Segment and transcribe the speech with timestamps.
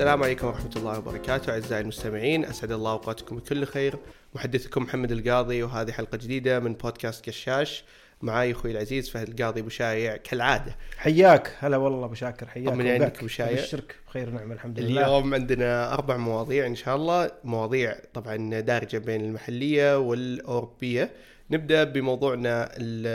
[0.00, 1.52] السلام عليكم ورحمة الله وبركاته.
[1.52, 3.98] أعزائي المستمعين أسعد الله أوقاتكم بكل خير.
[4.34, 7.84] محدثكم محمد القاضي وهذه حلقة جديدة من بودكاست قشاش
[8.22, 10.76] معاي أخوي العزيز فهد القاضي أبو شايع كالعادة.
[10.96, 11.56] حياك.
[11.58, 12.72] هلا والله أبو شاكر حياك.
[12.72, 12.86] وبك.
[12.86, 13.64] عنك أبو شايع.
[14.08, 15.06] بخير ونعم الحمد لله.
[15.06, 17.30] اليوم عندنا أربع مواضيع إن شاء الله.
[17.44, 21.10] مواضيع طبعا دارجة بين المحلية والأوروبية.
[21.50, 22.72] نبدأ بموضوعنا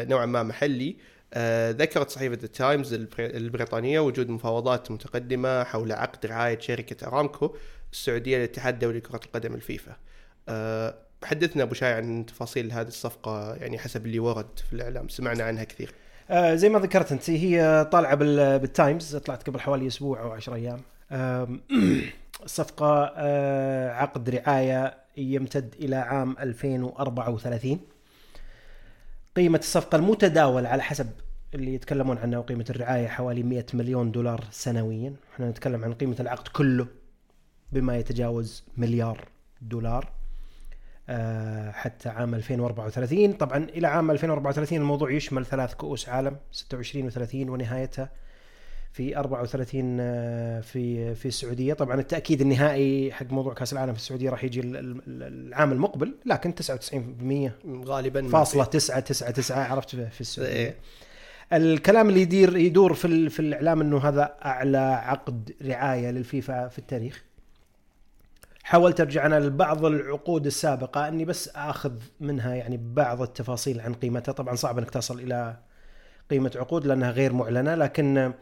[0.10, 0.96] نوعا ما محلي.
[1.72, 7.56] ذكرت صحيفة التايمز البري- البريطانية وجود مفاوضات متقدمة حول عقد رعاية شركة أرامكو
[7.94, 9.96] السعودية للاتحاد الدولي لكرة القدم الفيفا.
[10.50, 15.44] آه، حدثنا أبو شاي عن تفاصيل هذه الصفقة يعني حسب اللي ورد في الإعلام سمعنا
[15.44, 15.94] عنها كثير.
[16.30, 20.56] آه زي ما ذكرت أنت هي طالعة بال- بالتايمز طلعت قبل حوالي أسبوع أو 10
[20.56, 20.82] أيام.
[22.44, 27.80] الصفقه آه عقد رعاية يمتد إلى عام 2034
[29.36, 31.10] قيمة الصفقة المتداول على حسب
[31.54, 35.14] اللي يتكلمون عنها وقيمة الرعاية حوالي 100 مليون دولار سنويا.
[35.34, 36.88] إحنا نتكلم عن قيمة العقد كله
[37.72, 39.28] بما يتجاوز مليار
[39.62, 40.10] دولار
[41.10, 47.36] آه، حتى عام 2034 طبعا إلى عام 2034 الموضوع يشمل ثلاث كؤوس عالم 26 و30
[47.36, 48.10] ونهايتها
[48.92, 51.74] في 34 آه، في في السعودية.
[51.74, 56.16] طبعا التأكيد النهائي حق موضوع كأس العالم في السعودية راح يجي ال- ال- العام المقبل
[56.26, 57.52] لكن 99%
[57.86, 60.54] غالبا فاصلة تسعة تسعة تسعة عرفت في في- السعودية.
[60.54, 60.76] إيه.
[61.54, 67.24] الكلام اللي يدير يدور في في الإعلام إنه هذا أعلى عقد رعاية للفيفا في التاريخ
[68.64, 74.32] حاولت أرجع أنا لبعض العقود السابقة إني بس آخذ منها يعني بعض التفاصيل عن قيمتها
[74.32, 75.58] طبعا صعب إنك تصل إلى
[76.30, 78.34] قيمة عقود لأنها غير معلنة لكن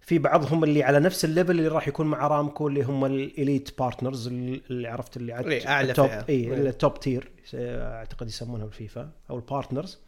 [0.00, 3.16] في بعضهم اللي على نفس ال level اللي راح يكون مع رامكو اللي هم ال
[3.16, 6.10] elite partners اللي عرفت اللي إيه، أعلى ال top.
[6.28, 6.68] اي.
[6.68, 9.98] ال top tier أعتقد يسمونها بالفيفا أو ال partners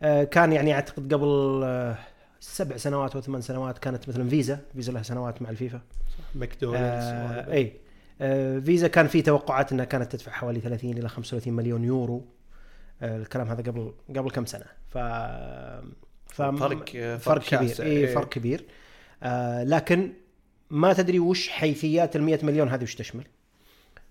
[0.00, 1.98] كان يعني أعتقد قبل آه،
[2.40, 5.80] سبع سنوات أو ثمان سنوات كانت مثلا فيزا فيزا لها سنوات مع الفيفا
[6.34, 7.52] ماكدونالدز آه.
[7.52, 7.72] إي
[8.20, 12.24] آه فيزا كان في توقعات إنها كانت تدفع حوالي 30 إلى 35 مليون يورو
[13.02, 14.98] آه الكلام هذا قبل قبل كم سنة ف
[16.26, 17.82] ف فرق فرق كبير.
[17.82, 18.14] إي إيه.
[18.14, 18.64] فرق كبير
[19.22, 20.12] آه لكن
[20.70, 23.24] ما تدري وش حيثيات ال 100 مليون هذه وش تشمل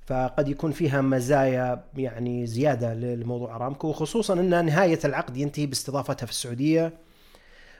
[0.05, 6.31] فقد يكون فيها مزايا يعني زيادة لموضوع أرامكو وخصوصا أن نهاية العقد ينتهي باستضافتها في
[6.31, 6.93] السعودية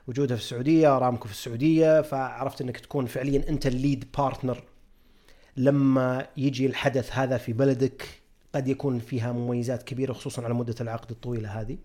[0.08, 4.64] وجودها في السعودية أرامكو في السعودية فعرفت أنك تكون فعليا أنت ال lead partner
[5.58, 8.08] لما يجي الحدث هذا في بلدك
[8.56, 11.78] قد يكون فيها مميزات كبيرة خصوصا على مدة العقد الطويلة هذه.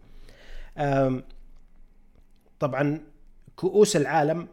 [2.61, 3.01] طبعا
[3.57, 4.49] كؤوس العالم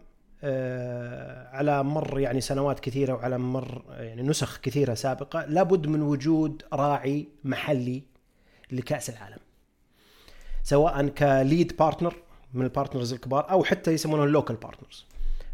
[1.51, 7.27] على مر يعني سنوات كثيرة وعلى مر يعني نسخ كثيرة سابقة لابد من وجود راعي
[7.43, 8.03] محلي
[8.71, 9.39] لكأس العالم.
[10.63, 12.15] سواء ك lead partner
[12.53, 15.05] من ال partners الكبار أو حتى يسمونهم ال local partners.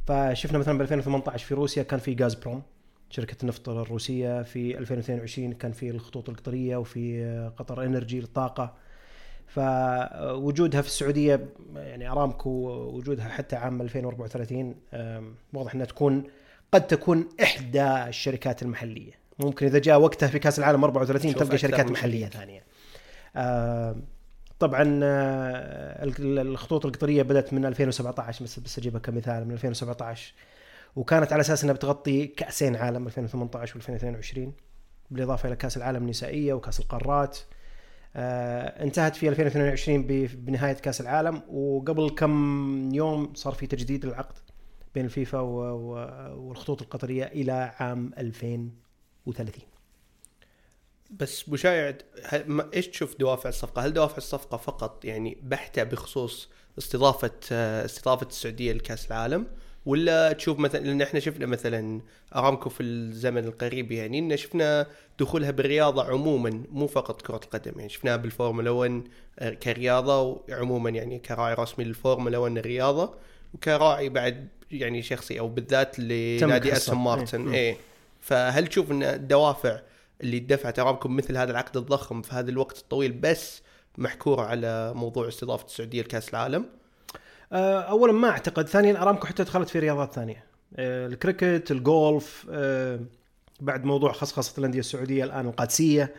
[0.08, 2.62] فشفنا مثلا ب 2018 في روسيا كان في غاز بروم
[3.10, 8.74] شركة النفط الروسية في 2022 كان في الخطوط القطرية وفي قطر إنرجي للطاقه
[9.48, 11.46] فوجودها في السعودية
[11.76, 16.24] يعني أرامكو وجودها حتى عام 2034 أم، واضح إنها تكون
[16.72, 19.12] قد تكون إحدى الشركات المحلية.
[19.40, 22.26] ممكن إذا جاء وقتها في كأس العالم 34 نشوف تلقى شركات محلية.
[22.26, 22.64] ثانية.
[24.60, 30.34] طبعا آه، ال- الخطوط القطرية بدأت من 2017 بس اجيبها كمثال من 2017
[30.96, 34.40] وكانت على أساس إنها بتغطي كأسين عالم 2018 و2022
[35.12, 37.38] بالإضافة إلى كأس العالم النسائية وكأس القارات.
[38.16, 44.36] انتهت في 2022 ب- بنهاية كأس العالم وقبل كم يوم صار في تجديد العقد
[44.96, 49.64] بين الفيفا والخطوط القطرية إلى عام 2030
[51.12, 51.50] بس
[52.48, 58.28] ما- إيش تشوف دوافع الصفقة؟ هل دوافع الصفقة فقط يعني بحتة بخصوص استضافة آه، استضافة
[58.28, 59.48] السعودية لكأس العالم
[59.86, 62.02] ولا تشوف مثلا لأن إحنا شفنا مثلا
[62.36, 64.88] أرامكو في الزمن القريب يعني إن شفنا
[65.20, 69.04] دخولها بالرياضة عموما مو فقط كرة القدم يعني شفناها بالفورمولا 1
[69.40, 73.14] آه، كرياضة وعموما يعني كراعي رسمي للفورمولا 1 الرياضة
[73.54, 76.74] وكراعي بعد يعني شخصي أو بالذات لنادي.
[76.74, 77.56] أستون مارتن إيه.
[77.56, 77.78] إيه
[78.22, 79.80] فهل تشوف إن الدوافع
[80.22, 83.62] اللي دفعت أرامكو مثل هذا العقد الضخم في هذا الوقت الطويل بس
[83.98, 86.66] محصورة على موضوع استضافة السعودية لكأس العالم؟
[87.54, 88.68] آه، اولا ما أعتقد.
[88.68, 90.44] ثانيا أرامكو حتى دخلت في رياضات ثانية.
[90.76, 93.00] آه، الكريكت الجولف آه،
[93.62, 96.14] بعد موضوع خصخصة الأندية السعودية الآن القادسية.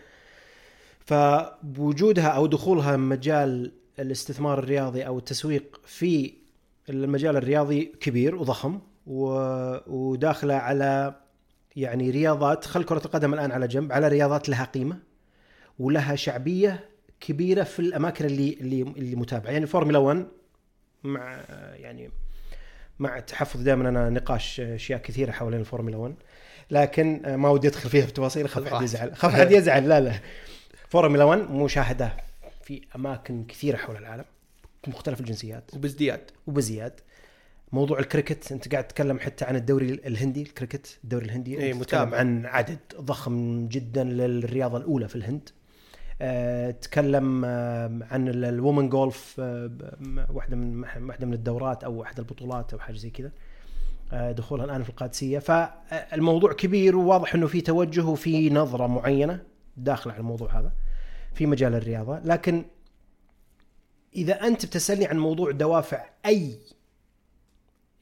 [1.06, 6.32] فبوجودها أو دخولها مجال الاستثمار الرياضي أو التسويق في
[6.88, 8.78] المجال الرياضي كبير وضخم
[9.86, 11.14] وداخلة على
[11.76, 14.98] يعني رياضات خل كرة القدم الآن على جنب على رياضات لها قيمة
[15.78, 16.88] ولها شعبية
[17.20, 19.50] كبيرة في الأماكن اللي اللي اللي متابعة.
[19.50, 20.26] يعني فورمولا 1
[21.04, 21.40] مع
[21.74, 22.10] يعني
[22.98, 26.14] مع تحفظ دائما أنا نقاش أشياء كثيرة حوالين الفورمولا 1
[26.70, 28.82] لكن آه، ما ودي أدخل فيها بتفاصيل خاف حد.
[28.82, 29.16] يزعل.
[29.16, 29.88] خاف حد يزعل.
[29.88, 30.20] لا لا.
[30.88, 32.16] فورمولا 1 مشاهدة
[32.62, 34.24] في أماكن كثيرة حول العالم
[34.86, 35.70] مختلف الجنسيات.
[35.74, 36.20] وبازدياد.
[36.46, 37.00] وبازدياد.
[37.72, 41.54] موضوع الكريكت أنت قاعد تتكلم حتى عن الدوري الهندي الكريكت الدوري الهندي.
[41.56, 42.18] تتكلم متابع.
[42.18, 45.48] عن عدد ضخم جدا للرياضة الأولى في الهند.
[46.80, 49.70] تكلم آه، عن ال- ال women golf آه،
[50.30, 53.32] واحدة من واحدة من الدورات أو أحد البطولات أو حاجة زي كذا
[54.12, 55.38] آه، دخولها الآن في القادسية.
[55.38, 59.42] فالموضوع كبير وواضح إنه في توجه وفي نظرة معينة
[59.76, 60.72] داخلة على الموضوع هذا
[61.34, 62.18] في مجال الرياضة.
[62.18, 62.64] لكن
[64.16, 66.58] إذا أنت بتسألني عن موضوع دوافع أي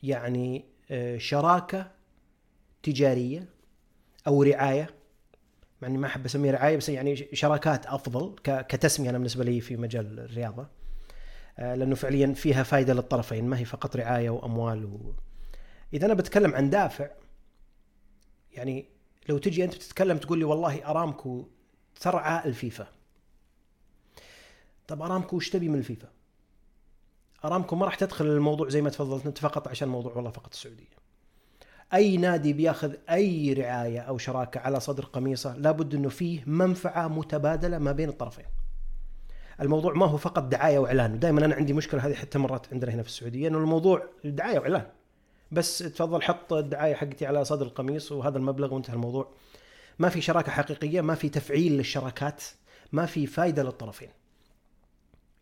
[0.03, 1.91] يعني آه، شراكة
[2.83, 3.49] تجارية
[4.27, 4.91] أو رعاية
[5.83, 9.77] مع إني ما أحب اسميها رعاية بس يعني شراكات أفضل كتسمية أنا بالنسبة لي في
[9.77, 10.67] مجال الرياضة
[11.59, 15.15] آه، لأنه فعليا فيها فائده للطرفين ما هي فقط رعاية وأموال و...
[15.95, 17.11] إذا أنا بتكلم عن دافع
[18.53, 18.87] يعني
[19.29, 21.49] لو تجي أنت بتتكلم تقول لي والله أرامكو
[22.01, 22.87] ترعى الفيفا
[24.89, 26.09] طب أرامكو وش تبي من الفيفا؟
[27.45, 31.02] أرامكو ما راح تدخل الموضوع زي ما تفضلت انت فقط عشان موضوع والله فقط السعودية.
[31.95, 37.79] أي نادي بيأخذ أي رعاية أو شراكة على صدر قميصه لابد إنه فيه منفعة متبادلة
[37.79, 38.45] ما بين الطرفين.
[39.61, 43.03] الموضوع ما هو فقط دعاية وإعلان، ودائما أنا عندي مشكلة هذه حتى مرات عندنا هنا
[43.03, 44.87] في السعودية إنه الموضوع دعاية وإعلان.
[45.53, 49.29] بس تفضل حط الدعاية حقتي على صدر القميص وهذا المبلغ وانتهى الموضوع.
[49.99, 52.43] ما في شراكة حقيقية، ما في تفعيل للشراكات،
[52.93, 54.09] ما في فائده للطرفين.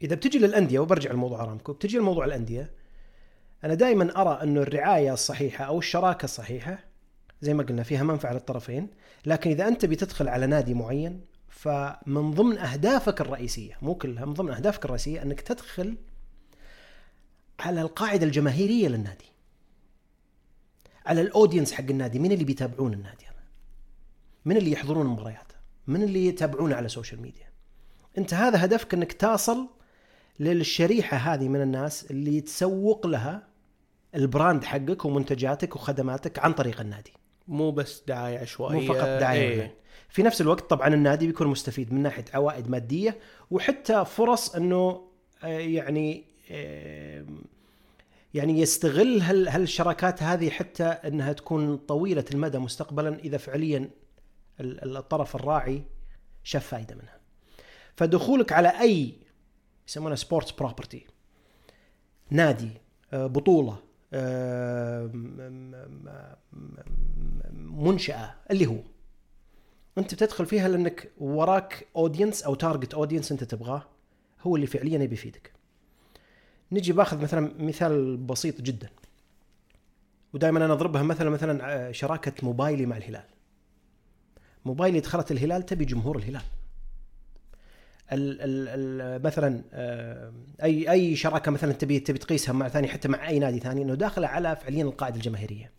[0.03, 2.71] إذا بتجي للأندية وبرجع لموضوع أرامكو بتجي لموضوع الأندية
[3.65, 6.79] أنا دائما أرى انه الرعاية الصحيحه أو الشراكة الصحيحه
[7.41, 8.89] زي ما قلنا فيها منفعة للطرفين
[9.27, 14.51] لكن إذا أنت بتدخل على نادي معين فمن ضمن أهدافك الرئيسية مو كلها من ضمن
[14.53, 15.97] أهدافك الرئيسية أنك تدخل
[17.61, 19.25] على القاعدة الجماهيرية للنادي.
[21.07, 23.43] على ال audience حق النادي من اللي بيتابعون النادي هذا
[24.45, 25.53] من اللي يحضرون المباريات؟
[25.87, 27.51] من اللي يتابعونه على السوشيال ميديا
[28.19, 29.69] أنت هذا هدفك أنك تصل
[30.41, 33.50] للشريحة هذه من الناس اللي تسوق لها
[34.15, 37.13] ال brand حقك ومنتجاتك وخدماتك عن طريق النادي
[37.49, 39.41] مو بس دعاية عشوائية مو فقط دعاية.
[39.63, 39.75] إيه.
[40.09, 43.19] في نفس الوقت طبعا النادي بيكون مستفيد من ناحية عوائد مادية
[43.51, 45.07] وحتى فرص إنه
[45.45, 47.25] آه، يعني آه،
[48.35, 53.91] يعني يستغل هال هالشراكات هذه حتى إنها تكون طويلة المدى مستقبلا إذا فعليا
[54.61, 55.83] ال- الطرف الراعي
[56.45, 57.21] شاف فائده منها.
[57.97, 59.15] فدخولك على أي
[59.89, 61.07] يسمونها sports property
[62.31, 62.71] نادي
[63.13, 63.79] آه، بطولة
[67.55, 68.79] منشأة اللي هو.
[69.99, 73.83] أنت بتدخل فيها لأنك وراك audience أو target audience أنت تبغاه
[74.43, 75.53] هو اللي فعليا يبي يفيدك.
[76.73, 78.89] نجي بأخذ مثلا مثال بسيط جدا.
[80.33, 83.25] ودائما أنا أضربها مثلا مثلا آه، شراكة موبايلي مع الهلال.
[84.65, 86.43] موبايلي دخلت الهلال تبي جمهور الهلال.
[88.13, 93.09] ال ال ال مثلا آه، أي أي شراكة مثلا تبي تبي تقيسها مع ثاني حتى
[93.09, 95.71] مع أي نادي ثاني إنه داخلة على فعليا القاعدة الجماهيرية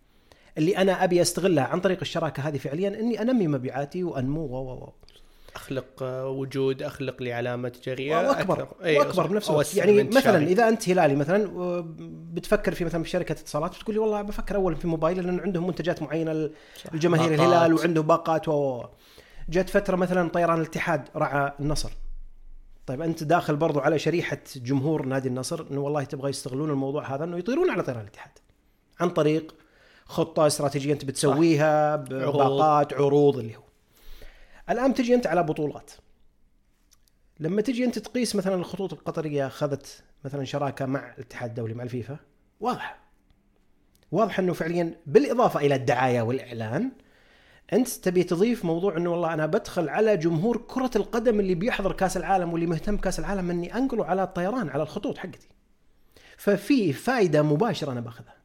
[0.58, 4.74] اللي أنا أبي أستغلها عن طريق الشراكة هذه فعليا إني أنمي مبيعاتي وأنمو و و
[4.74, 4.94] و
[5.56, 8.76] أخلق آه، وجود أخلق لي علامه تجاريه واكبر أكثر.
[8.84, 10.46] إيه، واكبر بنفس الوقت يعني مثلا انتشاري.
[10.46, 11.52] إذا أنت هلالي مثلا
[12.34, 15.68] بتفكر في مثلا في شركة اتصالات بتقول لي والله بفكر أول في موبايل لأن عندهم
[15.68, 16.50] منتجات معينة
[17.32, 17.32] باقات.
[17.32, 18.84] الهلال وعنده باقات و.
[19.50, 21.92] جت فترة مثلا طيران الاتحاد رعى النصر
[22.92, 27.24] طيب أنت داخل برضو على شريحة جمهور نادي النصر إنه والله تبغى يستغلون الموضوع هذا
[27.24, 28.32] إنه يطيرون على طيران الاتحاد
[29.00, 29.56] عن طريق
[30.06, 32.38] خطة استراتيجية أنت بتسويها عروض.
[32.38, 33.64] باقات عروض اللي هو.
[34.70, 35.92] الآن تجي أنت على بطولات.
[37.40, 42.18] لما تجي أنت تقيس مثلا الخطوط القطرية أخذت مثلا شراكة مع الاتحاد الدولي مع الفيفا
[42.60, 43.00] واضح
[44.12, 46.92] واضح إنه فعليا بالإضافة إلى الدعاية والإعلان
[47.74, 52.18] أنت تبي تضيف موضوع إنه والله أنا بدخل على جمهور كرة القدم اللي بيحضر كأس
[52.18, 55.50] العالم واللي مهتم بكاس العالم أني أنقله على الطيران على الخطوط حقتي.
[56.38, 58.36] ففي فائده مباشرة أنا باخذها.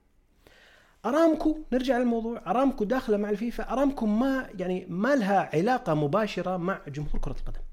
[1.07, 2.43] أرامكو نرجع للموضوع.
[2.47, 3.73] أرامكو داخلة مع الفيفا.
[3.73, 7.66] أرامكو ما يعني ما لها علاقة مباشرة مع جمهور كرة القدم.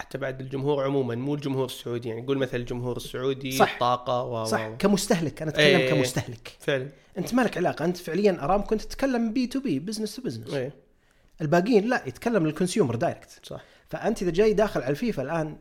[0.00, 3.78] حتى بعد الجمهور عموما مو الجمهور السعودي يعني قول مثلا الجمهور السعودي صح.
[3.80, 5.90] طاقه و صح و- كمستهلك أنا أتكلم إيه.
[5.90, 6.88] كمستهلك فعلا
[7.18, 10.54] أنت ما لك علاقة أنت فعليا ارامكو انت تتكلم B to B business to business
[10.54, 10.72] إيه
[11.40, 15.56] الباقيين لا يتكلم لل consumer direct صح فأنت إذا جاي داخل على الفيفا الآن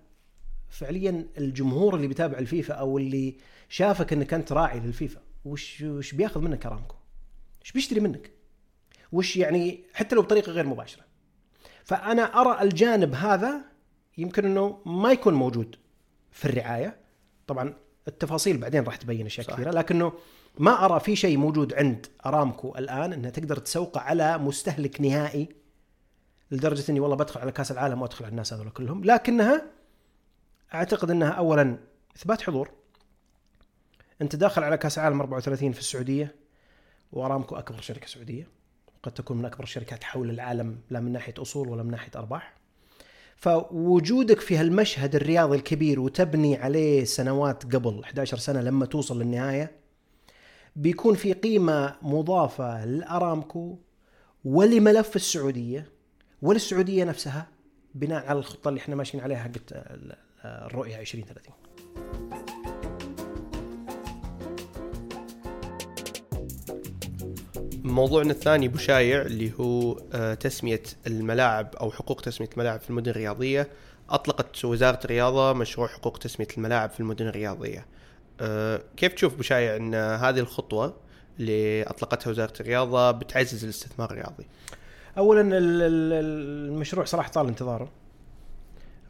[0.69, 3.37] فعليا الجمهور اللي بيتابع الفيفا أو اللي
[3.69, 6.95] شافك إنك أنت راعي للفيفا وش وش بياخذ منك ارامكو؟
[7.63, 8.31] وش بيشتري منك؟
[9.11, 11.03] وش يعني حتى لو بطريقة غير مباشرة.
[11.83, 13.61] فأنا أرى الجانب هذا
[14.21, 15.75] يمكن إنه ما يكون موجود
[16.31, 16.97] في الرعاية.
[17.47, 17.73] طبعا
[18.07, 19.53] التفاصيل بعدين راح تبين أشياء صح.
[19.53, 20.13] كثيرة لكنه
[20.57, 25.49] ما أرى في شيء موجود عند أرامكو الآن إنها تقدر تسوقه على مستهلك نهائي
[26.51, 29.65] لدرجة إني والله بدخل على كأس العالم وأدخل على الناس هذول كلهم لكنها
[30.73, 31.77] أعتقد إنها اولا
[32.15, 32.71] إثبات حضور
[34.21, 36.35] أنت داخل على كأس العالم 34 في السعودية
[37.11, 38.47] وأرامكو أكبر شركة سعودية
[39.03, 42.58] قد تكون من أكبر الشركات حول العالم لا من ناحية أصول ولا من ناحية أرباح
[43.39, 49.71] فوجودك في هالمشهد الرياضي الكبير وتبني عليه سنوات قبل 11 سنة لما توصل للنهاية
[50.75, 53.77] بيكون في قيمة مضافة لأرامكو
[54.45, 55.89] ولملف السعودية
[56.41, 57.47] وللسعودية نفسها
[57.95, 60.15] بناء على الخطة اللي إحنا ماشيين عليها حقت ال-
[60.45, 62.58] الرؤية 2030
[67.89, 73.11] موضوعنا الثاني أبو شايع اللي هو آه، تسمية الملاعب أو حقوق تسمية الملاعب في المدن
[73.11, 73.67] الرياضية.
[74.09, 77.85] أطلقت وزارة الرياضة مشروع حقوق تسمية الملاعب في المدن الرياضية.
[78.41, 80.93] آه، كيف تشوف أبو شايع إن هذه الخطوة
[81.39, 84.47] اللي أطلقتها وزارة الرياضة بتعزز الاستثمار الرياضي؟
[85.53, 86.13] ال-
[86.73, 87.89] المشروع صراحة طال انتظاره.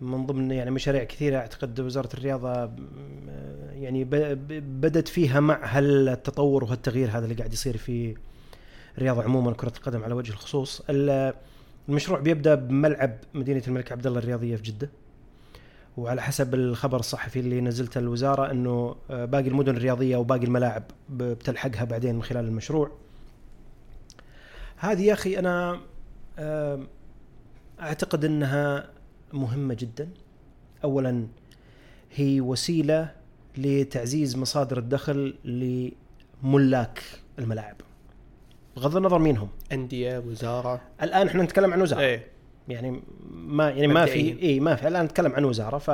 [0.02, 2.80] من ضمن يعني مشاريع كثيرة أعتقد وزارة الرياضة م-
[3.74, 4.04] يعني
[4.60, 8.16] بدت فيها مع هالتطور وهالتغيير هذا اللي قاعد يصير في
[9.00, 10.82] الرياضه عموما كرة القدم على وجه الخصوص.
[10.90, 11.34] ال-
[11.90, 14.90] المشروع بيبدأ بملعب مدينة الملك عبد الله الرياضية في جدة.
[15.98, 21.84] وعلى حسب الخبر الصحفي اللي نزلته الوزارة إنه آه، باقي المدن الرياضية وباقي الملاعب بتلحقها
[21.84, 22.92] بعدين من خلال المشروع.
[24.78, 25.80] هذه يا أخي أنا
[26.40, 26.88] آم،
[27.82, 28.90] أعتقد إنها
[29.34, 30.10] مهمة جدا.
[30.84, 31.28] اولا
[32.16, 33.12] هي وسيلة
[33.58, 35.36] لتعزيز مصادر الدخل
[36.44, 37.04] لملاك
[37.40, 37.76] الملاعب.
[38.76, 40.82] بغض النظر مين هم أندية وزارة.
[41.04, 42.02] الآن إحنا نتكلم عن وزارة.
[42.02, 42.28] إيه.
[42.68, 44.42] يعني ما يعني ما في.
[44.42, 44.88] اي ما في.
[44.88, 45.78] الآن نتكلم عن وزارة.
[45.78, 45.92] ف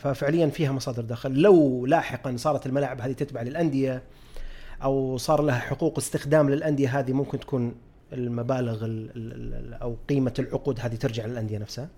[0.00, 1.32] ففعليا فيها مصادر دخل.
[1.32, 4.02] لو لاحقا صارت الملاعب هذه تتبع للأندية
[4.82, 7.74] أو صار لها حقوق استخدام للأندية هذه ممكن تكون
[8.12, 11.88] المبالغ ال ال ال أو قيمة العقود هذه ترجع للأندية نفسها.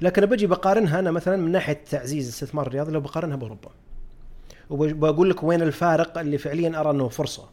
[0.00, 3.70] لكن بجي بقارنها أنا مثلا من ناحية تعزيز الاستثمار الرياضي لو بقارنها بأوروبا.
[4.70, 7.48] وبقول لك وين الفارق اللي فعليا أرى إنه فرصة.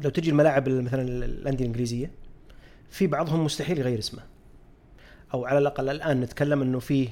[0.00, 2.10] لو تجي الملاعب مثلا الأندية الإنجليزية
[2.90, 4.22] في بعضهم مستحيل يغير اسمه.
[5.34, 7.08] أو على الأقل الآن نتكلم إنه فيه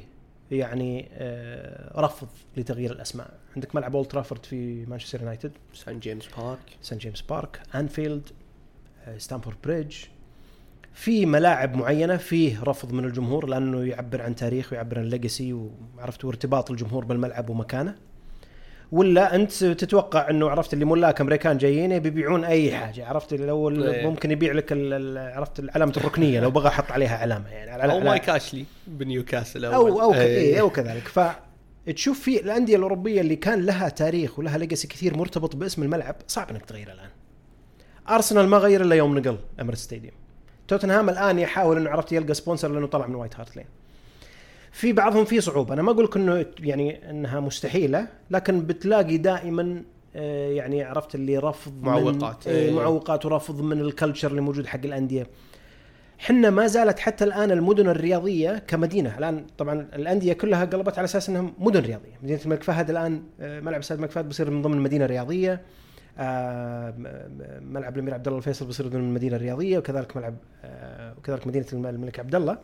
[0.50, 3.30] يعني آه، رفض لتغيير الأسماء.
[3.56, 5.52] عندك ملعب أولد ترافورد في مانشستر يونايتد.
[5.74, 6.58] سان جيمس بارك.
[6.82, 8.22] سان جيمس بارك أنفيلد
[9.06, 9.96] آه، ستامفورد بريدج.
[10.94, 15.52] في ملاعب معينة فيه رفض من الجمهور لأنه يعبر عن تاريخ ويعبر عن legacy
[15.96, 17.96] وعرفت وارتباط الجمهور بالملعب ومكانه.
[18.92, 23.70] ولا أنت تتوقع إنه عرفت اللي ملاك أمريكان جايين يبي يبيعون أي حاجة؟ عرفت لو
[23.70, 24.06] إيه.
[24.06, 24.72] ممكن يبيع لك
[25.36, 27.70] عرفت علامه الركنية لو بغى أحط عليها علامة يعني.
[27.70, 30.20] على أو مايك أشلي بنيوكاسل أو أو إيه.
[30.20, 31.08] إيه أو كذلك.
[31.08, 36.50] فتشوف في الأندية الأوروبية اللي كان لها تاريخ ولها legacy كثير مرتبط باسم الملعب صعب
[36.50, 37.08] إنك تغيره الآن.
[38.10, 40.14] أرسنال ما غير إلا يوم نقل Emirates Stadium.
[40.68, 43.66] توتنهام الآن يحاول إنه عرفت يلقى sponsor لأنه طلع من وايت هارت لين.
[44.72, 45.74] في بعضهم في صعوبة.
[45.74, 49.82] أنا ما أقول لك إنه يعني إنها مستحيلة لكن بتلاقي دائما
[50.16, 52.46] آه، يعني عرفت اللي رفض من- معوقات.
[52.46, 52.74] إيه، إيه.
[52.74, 55.26] معوقات ورفض من ال culture اللي موجود حق الأندية.
[56.18, 59.18] حنا ما زالت حتى الآن المدن الرياضية كمدينة.
[59.18, 62.18] الآن طبعا الأندية كلها قلبت على أساس انهم مدن رياضية.
[62.22, 65.60] مدينة الملك فهد الآن آه، ملعب استاد الملك فهد بيصير من ضمن المدينة الرياضية.
[66.18, 66.94] آه،
[67.60, 70.34] ملعب الأمير عبد الله الفيصل بيصير ضمن المدينة الرياضية وكذلك ملعب
[71.18, 72.58] وكذلك مدينة الم- الملك عبد الله.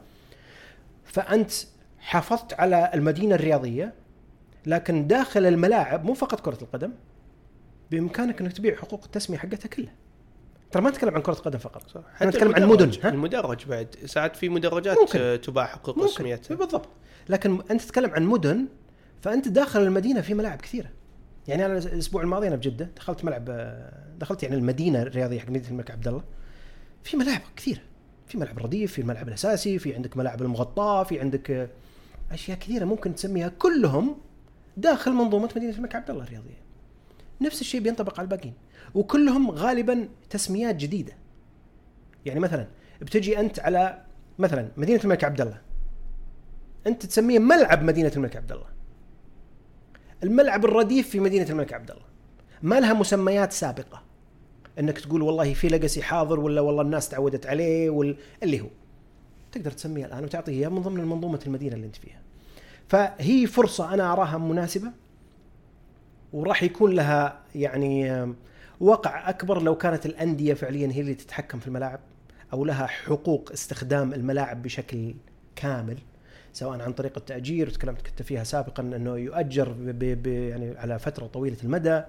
[1.04, 1.52] فأنت
[2.04, 3.94] حافظت على المدينة الرياضية
[4.66, 6.92] لكن داخل الملاعب مو فقط كرة القدم
[7.90, 9.92] بإمكانك إنك تبيع حقوق التسمية حقتها كلها.
[10.70, 12.00] ترى ما نتكلم عن كرة قدم فقط صح.
[12.14, 15.40] إحنا نتكلم عن مدن ها؟ المدرج بعد ساعات في مدرجات ممكن.
[15.40, 16.56] تباع حقوق تسميتها.
[16.56, 16.88] بالضبط.
[17.28, 18.66] لكن أنت تتكلم عن مدن
[19.20, 20.88] فأنت داخل المدينة في ملاعب كثيرة.
[21.48, 23.44] يعني أنا الأسبوع الماضي أنا بجده دخلت ملعب
[24.18, 26.22] دخلت يعني المدينة الرياضية حق مدينة الملك عبد الله.
[27.02, 27.80] في ملاعب كثيرة.
[28.26, 31.70] في ملعب الرديف في الملعب الأساسي في عندك ملاعب المغطاة في عندك
[32.34, 34.16] أشياء كثيرة ممكن تسميها كلهم
[34.76, 36.64] داخل منظومة مدينة الملك عبد الله الرياضية.
[37.40, 38.54] نفس الشيء بينطبق على الباقيين.
[38.94, 41.12] وكلهم غالبا تسميات جديدة.
[42.26, 42.68] يعني مثلا
[43.00, 44.04] بتجي أنت على
[44.38, 45.60] مثلا مدينة الملك عبد الله.
[46.86, 48.66] أنت تسميه ملعب مدينة الملك عبد الله.
[50.22, 52.04] الملعب الرديف في مدينة الملك عبد الله.
[52.62, 54.02] ما لها مسميات سابقة.
[54.78, 58.16] إنك تقول والله في لقسي حاضر ولا والله الناس تعودت عليه وال...
[58.42, 58.68] اللي هو.
[59.52, 62.23] تقدر تسميه الآن وتعطيه إياه من ضمن منظومه المدينة اللي أنت فيها.
[62.88, 64.92] فهي فرصة أنا أراها مناسبة
[66.32, 68.24] وراح يكون لها يعني
[68.80, 72.00] وقع أكبر لو كانت الأندية فعليا هي اللي تتحكم في الملاعب
[72.52, 75.14] أو لها حقوق استخدام الملاعب بشكل
[75.56, 75.98] كامل
[76.52, 81.26] سواء عن طريق التأجير وتكلمت كنت فيها سابقا إنه يؤجر ب ب يعني على فترة
[81.26, 82.02] طويلة المدى.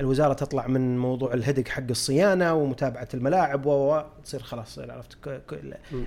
[0.00, 5.60] الوزارة تطلع من موضوع الهدك حق الصيانة ومتابعة الملاعب وتصير خلاص عرفت؟ ك- ك-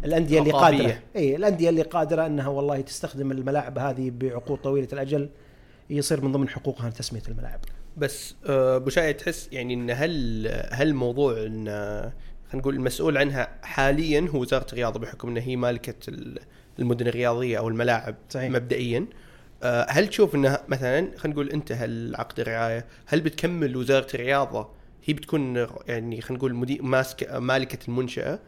[0.05, 0.51] الأندية اللي.
[0.51, 0.99] قادرة.
[1.15, 5.29] اي الأندية اللي قادرة إنها والله تستخدم الملاعب هذه بعقود طويلة الأجل
[5.89, 7.59] يصير من ضمن حقوقها تسمية الملاعب.
[7.97, 12.01] بس آه، أبو شاي تحس يعني إن هل هل الموضوع إن آه،
[12.49, 16.39] خلينا نقول المسؤول عنها حاليا هو وزارة الرياضة بحكم إن هي مالكة ال-
[16.79, 18.51] المدن الرياضية أو الملاعب صحيح.
[18.51, 19.05] مبدئيا.
[19.89, 24.67] هل تشوف إنها مثلا خلينا نقول انتهى العقد الرعاية؟ هل بتكمل وزارة الرياضة
[25.05, 28.39] هي بتكون يعني خلينا نقول مدير ماسك مالكة المنشأة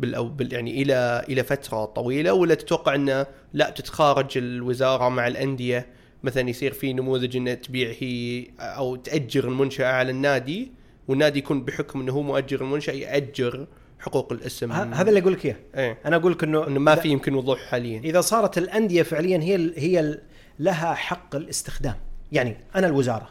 [0.00, 5.26] بال أو بال يعني إلى إلى فترة طويلة ولا تتوقع إنه لا تتخارج الوزارة مع
[5.26, 5.86] الأندية؟
[6.22, 10.72] مثلا يصير في نموذج انها تبيع هي أو تأجر المنشأة على النادي
[11.08, 13.66] والنادي يكون بحكم إنه هو مؤجر المنشأة يأجر
[13.98, 14.72] حقوق الاسم.
[14.72, 15.56] هذا اللي أقول لك إياه.
[15.76, 15.98] إيه.
[16.06, 18.00] أنا أقول لك إنه إنه ما في يمكن وضوح حاليا.
[18.04, 20.20] إذا صارت الأندية فعليا هي ال- هي ال-
[20.58, 21.94] لها حق الاستخدام.
[22.32, 23.30] يعني أنا الوزارة.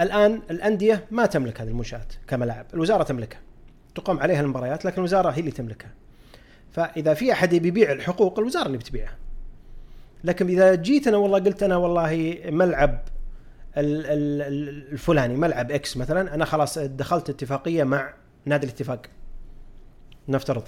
[0.00, 2.66] الآن الأندية ما تملك هذه المنشآت كملاعب.
[2.74, 3.40] الوزارة تملكها.
[3.94, 5.90] تقام عليها المباريات لكن الوزارة هي اللي تملكها.
[6.72, 9.16] فإذا في يبي يبيع الحقوق الوزارة اللي بتبيعها.
[10.24, 13.00] لكن إذا جيت أنا والله قلت أنا والله ملعب
[13.76, 19.06] ال- ال- ال- الفلاني ملعب إكس مثلا أنا خلاص دخلت اتفاقية مع نادي الاتفاق.
[20.28, 20.62] نفترض.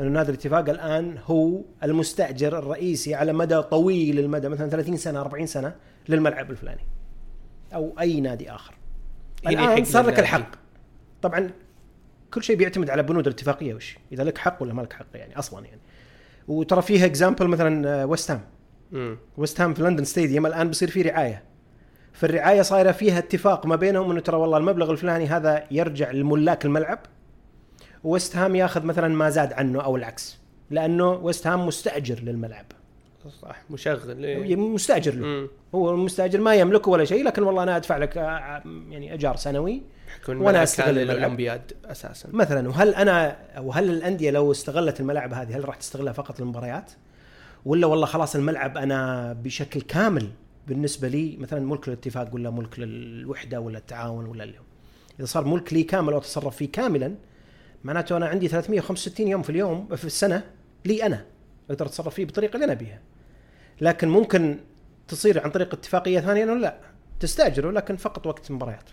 [0.00, 5.46] انه نادي الاتفاق الآن هو المستأجر الرئيسي على مدى طويل المدى مثلا 30 سنة 40
[5.46, 5.74] سنة
[6.08, 6.82] للملعب الفلاني
[7.74, 8.74] أو أي نادي آخر.
[9.46, 10.18] الآن صار لك.
[10.18, 10.50] الحق.
[11.22, 11.50] طبعا
[12.34, 15.38] كل شيء بيعتمد على بنود الاتفاقية وش؟ إذا لك حق ولا ما لك حق يعني
[15.38, 15.80] أصلا يعني.
[16.48, 21.42] وترى فيها example مثلا ويست هام ويست هام في London Stadium الآن بيصير فيه رعاية.
[22.12, 26.98] فالرعاية صايرة فيها اتفاق ما بينهم إنه ترى والله المبلغ الفلاني هذا يرجع لملاك الملعب.
[28.04, 30.38] ويست هام ياخذ مثلا ما زاد عنه أو العكس
[30.70, 32.66] لأنه ويست هام مستأجر للملعب
[33.42, 34.56] صح مشغل إيه.
[34.56, 38.62] مستأجر له امم هو المستأجر ما يملكه ولا شيء لكن والله أنا أدفع لك آه،
[38.90, 39.82] يعني ايجار سنوي
[40.62, 41.16] أستغل استغل الملعب.
[41.16, 46.12] الاولمبياد أساسا مثلا وهل أنا أو هل الأندية لو استغلت الملاعب هذه هل راح تستغلها
[46.12, 46.92] فقط للمباريات؟
[47.64, 50.28] ولا والله خلاص الملعب أنا بشكل كامل
[50.68, 54.58] بالنسبة لي مثلا ملك للاتفاق ولا ملك للوحدة ولا التعاون ولا اللي.
[55.18, 57.14] إذا صار ملك لي كامل واتصرف فيه كاملا
[57.84, 60.42] معناته أنا عندي 365 يوم في اليوم في السنة
[60.84, 61.24] لي أنا
[61.70, 63.00] أقدر أتصرف فيه بالطريقة اللي أنا أبيها.
[63.80, 64.58] لكن ممكن
[65.08, 66.76] تصير عن طريق اتفاقية ثانية أنه لا
[67.20, 68.90] تستاجره لكن فقط وقت المباريات.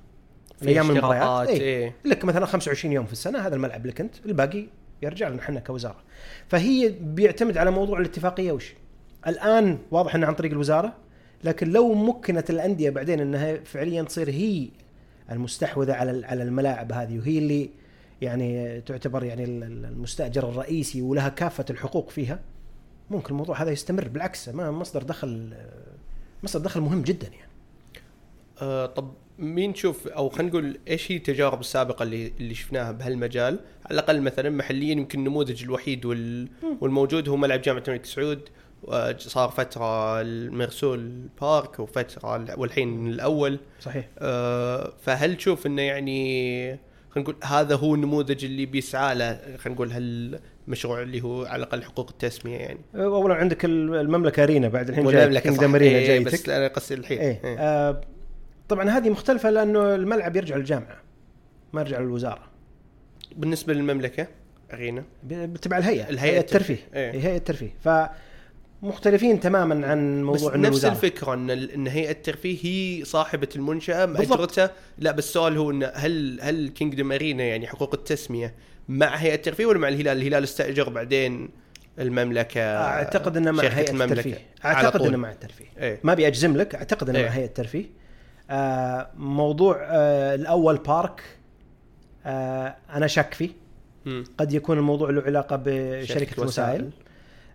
[0.63, 1.61] أيام المباريات إيه.
[1.61, 4.65] إيه لك مثلا 25 يوم في السنة هذا الملعب لك أنت الباقي
[5.01, 6.03] يرجع لنا إحنا كوزارة
[6.47, 8.73] فهي بيعتمد على موضوع الاتفاقية وش
[9.27, 10.93] الآن واضح إنه عن طريق الوزارة
[11.43, 14.67] لكن لو مكنت الأندية بعدين إنها فعليا تصير هي
[15.31, 17.69] المستحوذة على على الملاعب هذه وهي اللي
[18.21, 22.39] يعني تعتبر يعني ال- ال- المستأجر الرئيسي ولها كافة الحقوق فيها
[23.09, 25.53] ممكن الموضوع هذا يستمر بالعكس ما مصدر دخل
[26.43, 27.51] مصدر دخل مهم جدا يعني.
[28.61, 33.59] آه طب مين تشوف أو خلينا نقول إيش هي التجارب السابقة اللي اللي شفناها بهالمجال؟
[33.85, 36.47] على الأقل مثلا محليا يمكن النموذج الوحيد وال
[36.81, 38.49] والموجود هو ملعب جامعة الملك سعود
[39.17, 43.59] صار فترة المرسول بارك وفترة والحين الأول.
[43.81, 44.09] صحيح.
[44.19, 46.79] آه، فهل تشوف إنه يعني
[47.17, 51.83] خلينا نقول هذا هو النموذج اللي بيسعى له خلينا نقول هالمشروع اللي هو على الأقل
[51.83, 56.33] حقوق التسمية يعني اولا عندك المملكة أرينا بعد الحين جاي والمملكة كينجدم أرينا إيه جايتك
[56.33, 57.57] بس أنا قصدي الحين إيه إيه.
[57.59, 58.01] آه
[58.69, 60.97] طبعا هذه مختلفة لأنه الملعب يرجع للجامعة
[61.73, 62.43] ما يرجع للوزارة
[63.35, 64.27] بالنسبة للمملكة
[64.73, 65.03] أرينا
[65.61, 66.99] تبع الهيئة الهيئة هيئة الترفيه الترفيه.
[66.99, 67.11] إيه.
[67.11, 67.19] إيه.
[67.19, 67.71] هيئة الترفيه
[68.81, 70.85] فمختلفين تماما عن بس موضوع إن نفس.
[70.85, 74.05] الفكرة إن إن هيئة الترفيه هي صاحبة المنشأة.
[74.05, 78.53] ماجرتها لا بس السؤال هو انه هل هل كينجدم ارينا يعني حقوق التسمية
[78.89, 81.49] مع هيئة الترفيه ولا مع الهلال؟ الهلال استأجر بعدين
[81.99, 83.91] المملكة أعتقد إنه مع هيئة.
[84.03, 85.01] الترفيه أعتقد.
[85.01, 87.25] إنه مع الترفيه إيه ما أبي أجزم لك أعتقد إنه إيه.
[87.25, 87.85] مع هيئة الترفيه
[88.49, 91.21] آه موضوع آه الأول بارك
[92.25, 93.49] آه أنا شك فيه.
[94.37, 96.89] قد يكون الموضوع له علاقة بشركة الوسائل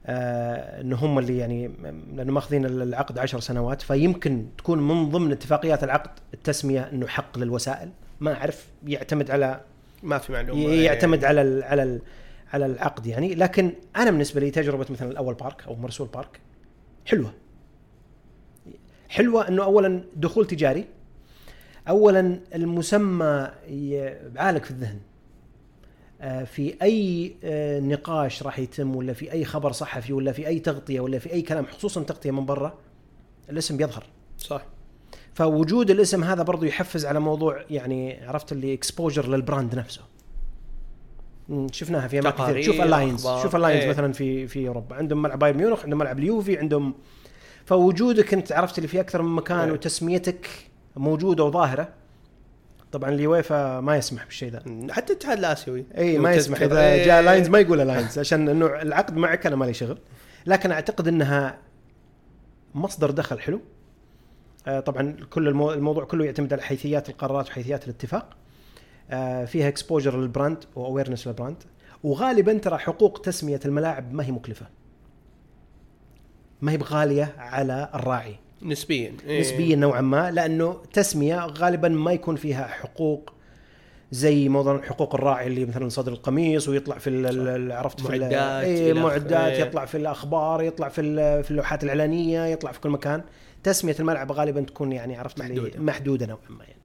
[0.07, 1.71] آه انه هم اللي يعني
[2.15, 7.91] لأنه ماخذين العقد عشر سنوات فيمكن تكون من ضمن اتفاقيات العقد التسمية إنه حق للوسائل.
[8.21, 9.61] ما أعرف يعتمد على
[10.03, 10.73] ما في معلومة.
[10.73, 12.01] يعتمد على ال على ال
[12.53, 13.35] على العقد يعني.
[13.35, 16.41] لكن أنا بالنسبة لي تجربة مثلا الأول بارك أو مرسول بارك
[17.07, 17.33] حلوة.
[19.09, 20.85] حلوة إنه اولا دخول تجاري
[21.89, 23.49] اولا المسمى
[24.35, 24.99] بعالق في الذهن.
[26.23, 31.01] في أي آه، نقاش راح يتم ولا في أي خبر صحفي ولا في أي تغطية
[31.01, 32.79] ولا في أي كلام خصوصا تغطية من برا
[33.51, 34.05] الاسم بيظهر
[34.39, 34.63] صح.
[35.35, 40.03] فوجود الاسم هذا برضو يحفز على موضوع يعني عرفت اللي exposure لل brand نفسه.
[41.73, 42.63] شفناها في أماكن كثير.
[42.63, 43.43] شوف أليانز أخبار.
[43.43, 43.91] شوف أليانز إيه.
[43.91, 44.97] مثلا في في أوروبا.
[44.97, 46.95] عندهم ملعب بايرن ميونخ عندهم ملعب اليوفي عندهم
[47.65, 49.73] فوجودك أنت عرفت اللي في أكثر من مكان إيه.
[49.73, 50.49] وتسميتك
[50.97, 51.89] موجودة وظاهرة.
[52.93, 54.93] طبعا اليويفا ما يسمح بالشيء ذا.
[54.93, 55.85] حتى الاتحاد الآسيوي.
[55.99, 56.61] اي ما يسمح.
[56.61, 57.05] إذا إيه.
[57.05, 59.99] جاء أليانز ما يقول أليانز عشان إنه العقد معك أنا مالي شغل.
[60.47, 61.59] لكن أعتقد إنها
[62.75, 63.61] مصدر دخل حلو.
[64.67, 65.73] آه، طبعا كل المو...
[65.73, 68.37] الموضوع كله يعتمد على حيثيات القرارات وحيثيات الاتفاق.
[69.11, 71.63] آه، فيها exposure لل brand و awareness لل brand
[72.05, 74.67] وغالبا ترى حقوق تسمية الملاعب ما هي مكلفة.
[76.63, 78.37] ما هي بغالية على الراعي.
[78.63, 79.41] نسبيا إيه.
[79.41, 83.33] نسبيا نوعا ما لأنه تسمية غالبا ما يكون فيها حقوق
[84.11, 89.53] زي موضوع حقوق الراعي اللي مثلا صدر القميص ويطلع في عرفت في معدات إلى معدات
[89.53, 89.67] آخره.
[89.67, 91.03] يطلع في الأخبار يطلع في
[91.43, 93.23] في اللوحات الإعلانية يطلع في كل مكان
[93.63, 95.81] تسمية الملعب غالبا تكون يعني عرفت محدودة.
[95.81, 96.82] محدودة نوعا ما يعني.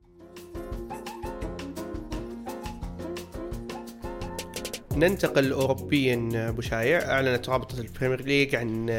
[4.99, 7.11] ننتقل اوروبيا أبو شايع.
[7.11, 8.89] أعلنت رابطة البريمير ليج عن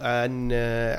[0.00, 0.52] عن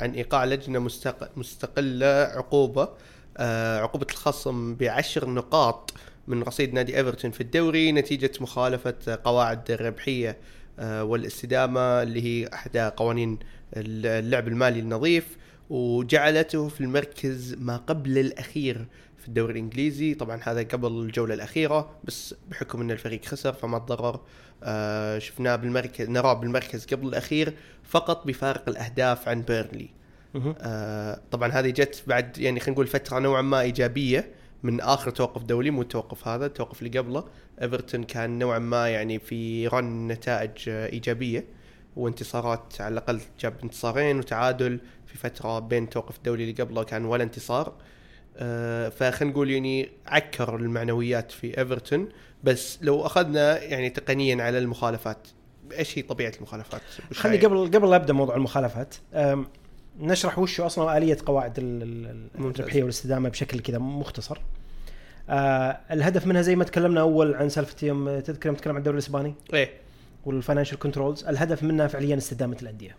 [0.03, 2.89] عن إيقاع لجنة مستق- مستقلة عقوبة
[3.37, 5.93] آه، عقوبة الخصم بعشر نقاط
[6.27, 10.37] من رصيد نادي إيفرتون في الدوري نتيجة مخالفة قواعد الربحيه
[10.79, 13.39] آه، والاستدامة اللي هي إحدى قوانين
[13.77, 15.37] اللعب المالي النظيف
[15.69, 18.85] وجعلته في المركز ما قبل الأخير
[19.23, 20.13] في الدوري الإنجليزي.
[20.13, 24.19] طبعا هذا قبل الجولة الأخيرة بس بحكم إن الفريق خسر فما تضرر.
[24.63, 29.89] آه شفناه بالمركز نراه بالمركز قبل الأخير فقط بفارق الأهداف عن بيرنلي.
[30.57, 34.31] آه طبعا هذه جت بعد يعني خلينا نقول فترة نوعا ما إيجابية
[34.63, 37.23] من آخر توقف دولي مو التوقف هذا التوقف اللي قبله.
[37.61, 41.45] إيفرتون كان نوعا ما يعني في رن نتائج إيجابية
[41.95, 47.23] وانتصارات على الأقل جاب انتصارين وتعادل في فترة بين التوقف الدولي اللي قبله كان ولا
[47.23, 47.67] انتصار.
[47.67, 47.73] آه،
[48.89, 52.09] فخلينا نقول يعني عكر المعنويات في إيفرتون
[52.43, 55.27] بس لو أخذنا يعني تقنيا على المخالفات
[55.71, 56.81] إيش هي طبيعة المخالفات؟
[57.13, 58.95] خلي؟ قبل قبل لا أبدأ موضوع المخالفات
[59.99, 61.53] نشرح وش أصلا آلية قواعد.
[61.59, 64.37] الربحية والاستدامة بشكل كذا مختصر.
[65.29, 68.97] آه الهدف منها زي ما تكلمنا أول عن سالفة يوم تذكر يوم تكلم عن الدوري
[68.97, 69.69] الإسباني إيه
[70.25, 72.95] وال financial controls الهدف منها فعليا استدامة الأندية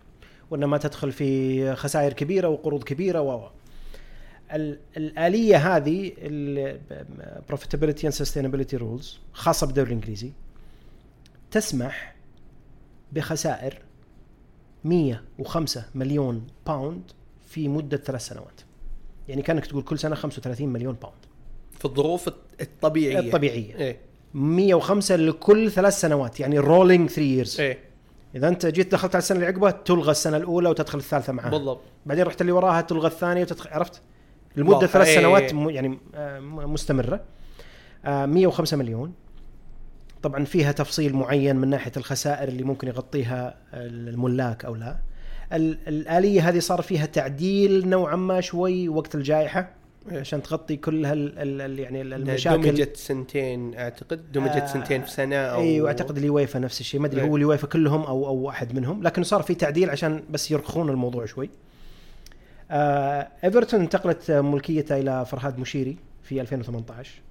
[0.49, 3.49] وانها ما تدخل في خسائر كبيرة وقروض كبيرة و
[4.97, 10.31] الآلية هذه ال profitability and sustainability rules خاصة بالدوري الإنجليزي
[11.51, 12.15] تسمح
[13.11, 13.81] بخسائر
[14.83, 17.03] 105 مليون pound
[17.47, 18.61] في مدة ثلاث سنوات.
[19.27, 21.17] يعني كأنك تقول كل سنة 35 مليون pound
[21.79, 22.29] في الظروف
[22.61, 23.19] الطبيعية.
[23.19, 23.75] الطبيعية.
[23.75, 23.99] إيه.
[24.33, 27.61] 105 لكل ثلاث سنوات يعني rolling 3 years
[28.35, 31.81] إذا أنت جيت دخلت على السنة اللي عقبها تلغى السنة الأولى وتدخل الثالثة معها بالضبط.
[32.05, 34.01] بعدين رحت اللي وراها تلغى الثانية وتدخل عرفت؟
[34.57, 34.87] واضح.
[34.87, 35.15] ثلاث إيه.
[35.19, 37.21] سنوات يعني آه، مستمرة
[38.05, 39.13] آه، 105 مليون
[40.23, 44.97] طبعا فيها تفصيل معين من ناحية الخسائر اللي ممكن يغطيها الملاك أو لا
[45.53, 49.69] ال- الآلية هذه صار فيها تعديل نوعا ما شوي وقت الجائحة.
[50.11, 55.01] عشان تغطي كل هال ال- ال- يعني ال- المشاكل دمجت سنتين أعتقد دمجت آه، سنتين
[55.01, 57.21] في سنة أو إي وأعتقد اليويفا نفس الشيء ما أدري.
[57.21, 61.25] هو اليويفا كلهم أو أو واحد منهم لكن صار في تعديل عشان بس يرخون الموضوع
[61.25, 61.49] شوي آه
[62.71, 67.21] إيفرتون انتقلت ملكيته إلى فرهاد مشيري في 2018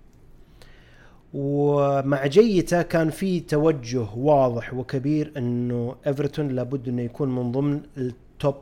[1.34, 8.11] ومع جيته كان في توجه واضح وكبير إنه إيفرتون لابد إنه يكون من ضمن ال
[8.11, 8.56] top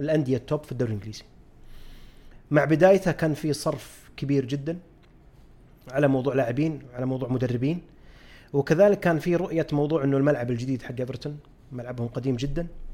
[0.00, 1.22] الأندية التوب في الدوري الإنجليزي.
[2.50, 4.78] مع بدايته كان في صرف كبير جدا
[5.90, 7.80] على موضوع لاعبين على موضوع مدربين.
[8.52, 11.38] وكذلك كان في رؤية موضوع إنه الملعب الجديد حق إيفرتون
[11.72, 12.62] ملعبهم قديم جدا.
[12.62, 12.85] آه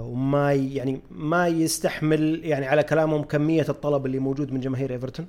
[0.00, 5.26] وما ي- يعني ما يستحمل يعني على كلامهم كمية الطلب اللي موجود من جماهير إيفرتون.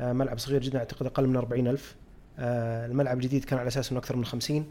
[0.00, 1.96] آه ملعب صغير جدا أعتقد أقل من 40 ألف.
[2.38, 4.66] آه الملعب الجديد كان على أساس إنه أكثر من 50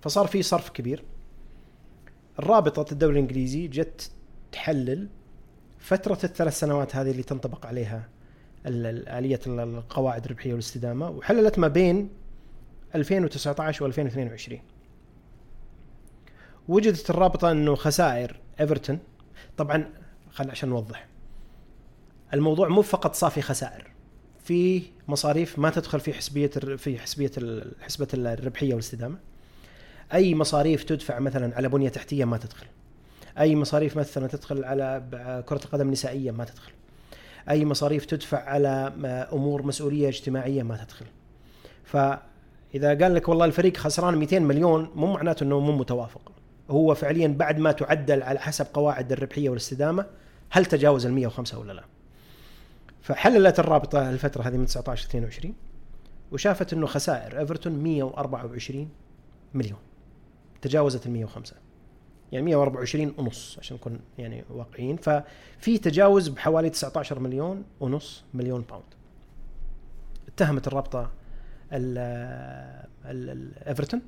[0.00, 1.02] فصار في صرف كبير.
[2.38, 4.10] الرابطه الدوري الإنجليزي جت
[4.52, 5.08] تحلل
[5.78, 8.08] فترة الثلاث سنوات هذه اللي تنطبق عليها
[8.66, 12.08] آلية ال- القواعد الربحية والاستدامة وحللت ما بين
[12.94, 14.52] 2019 و2022
[16.68, 18.98] وجدت الرابطة إنه خسائر إيفرتون.
[19.56, 19.90] طبعا
[20.32, 21.06] خلينا عشان نوضح.
[22.34, 23.90] الموضوع مو فقط صافي خسائر
[24.44, 29.18] في مصاريف ما تدخل في حسبية الر- في حسبية ال- حسبة الربحية والاستدامة.
[30.14, 32.66] أي مصاريف تدفع مثلا على بنية تحتية ما تدخل.
[33.38, 35.02] أي مصاريف مثلا تدخل على
[35.46, 36.72] كرة القدم النسائية ما تدخل.
[37.50, 38.92] أي مصاريف تدفع على
[39.32, 41.06] أمور مسؤولية اجتماعية ما تدخل.
[41.84, 46.32] فإذا قال لك والله الفريق خسران 200 مليون مو معناته إنه مو متوافق.
[46.70, 50.06] هو فعليا بعد ما تعدل على حسب قواعد الربحية والاستدامة
[50.50, 51.84] هل تجاوز ال 105 ولا لا؟
[53.02, 55.54] فحللت الرابطة الفترة هذه من 19 ل 22
[56.32, 58.88] وشافت إنه خسائر إيفرتون 124
[59.54, 59.78] مليون
[60.62, 61.56] تجاوزت ال 105
[62.32, 64.96] يعني 124 ونص عشان نكون يعني واقعيين.
[64.96, 68.84] ففي تجاوز بحوالي 19 مليون ونص مليون pound
[70.28, 71.10] اتهمت الرابطة
[71.72, 71.98] ال-
[73.10, 74.02] ال- ال- إيفرتون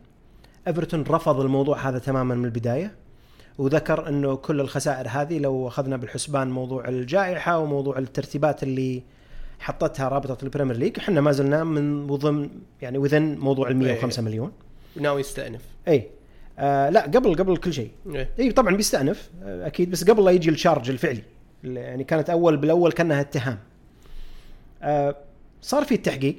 [0.69, 2.95] إيفرتون رفض الموضوع هذا تماما من البداية
[3.59, 9.03] وذكر إنه كل الخسائر هذه لو أخذنا بالحسبان موضوع الجائحة وموضوع الترتيبات اللي
[9.61, 12.51] حطتها رابطة البريمير ليج إحنا ما زلنا من ضمن
[12.83, 14.53] يعني within موضوع ال 105 مليون.
[14.97, 15.61] وناوي يستأنف.
[15.89, 16.11] اي
[16.59, 17.91] آه لا قبل قبل كل شيء.
[18.15, 18.31] إيه.
[18.39, 21.23] اي طبعا بيستأنف آه، أكيد بس قبل لا يجي ال charge الفعلي
[21.65, 23.59] يعني كانت اول بالأول كأنها اتهام.
[24.83, 25.17] آه
[25.63, 26.37] صار في التحقيق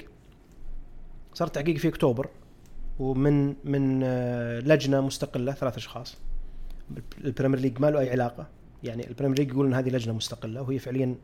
[1.34, 2.28] صار تحقيق في أكتوبر.
[3.00, 6.18] ومن من آه لجنة مستقلة ثلاث أشخاص.
[7.24, 8.48] البريمير ليج ما له أي علاقة.
[8.84, 11.16] يعني البريمير ليج يقول ان هذه لجنة مستقلة وهي فعليا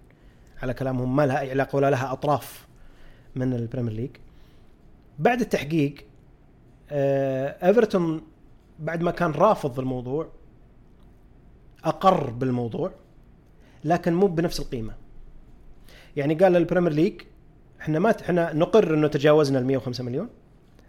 [0.63, 2.67] على كلامهم ما لها أي علاقة ولا لها أطراف
[3.35, 4.09] من البريمير ليج.
[5.19, 5.95] بعد التحقيق
[6.89, 8.21] آه إيفرتون
[8.79, 10.27] بعد ما كان رافض الموضوع
[11.83, 12.91] أقر بالموضوع
[13.83, 14.93] لكن مو بنفس القيمة.
[16.15, 17.21] يعني قال للبريمير ليج
[17.81, 20.29] إحنا ما إحنا نقر إنه تجاوزنا ال 105 مليون.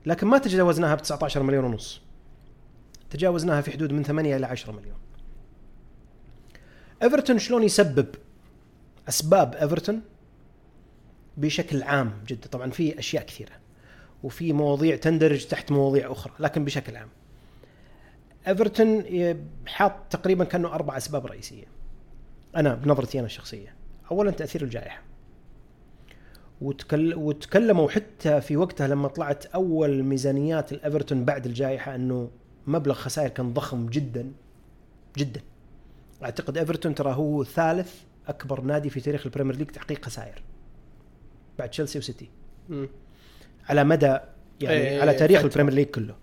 [0.07, 2.01] لكن ما تجاوزناها ب 19 مليون ونص.
[3.11, 4.97] تجاوزناها في حدود من 8 إلى 10 مليون.
[7.03, 8.07] إيفرتون شلون يسبب
[9.09, 10.03] أسباب إيفرتون؟
[11.37, 12.49] بشكل عام جدا.
[12.49, 13.53] طبعا في أشياء كثيرة
[14.23, 17.09] وفي مواضيع تندرج تحت مواضيع أخرى لكن بشكل عام.
[18.49, 19.05] إيفرتون
[19.67, 21.65] حاط تقريبا كأنه أربع أسباب رئيسية.
[22.57, 23.75] أنا بنظرتي أنا الشخصية.
[24.11, 25.03] اولا تأثير الجائحة.
[26.61, 32.31] وتكل وتكلموا حتى في وقتها لما طلعت أول ميزانيات الإيفرتون بعد الجائحة إنه
[32.67, 34.33] مبلغ خسائر كان ضخم جدا
[35.17, 35.41] جدا.
[36.23, 37.95] أعتقد إيفرتون ترى هو ثالث
[38.29, 40.43] أكبر نادي في تاريخ البريمير ليج تحقيق خسائر.
[41.59, 42.29] بعد تشيلسي وسيتي.
[42.69, 42.89] مم.
[43.69, 44.19] على مدى
[44.61, 45.43] يعني إيه، على تاريخ.
[45.45, 46.15] البريمير ليج كله.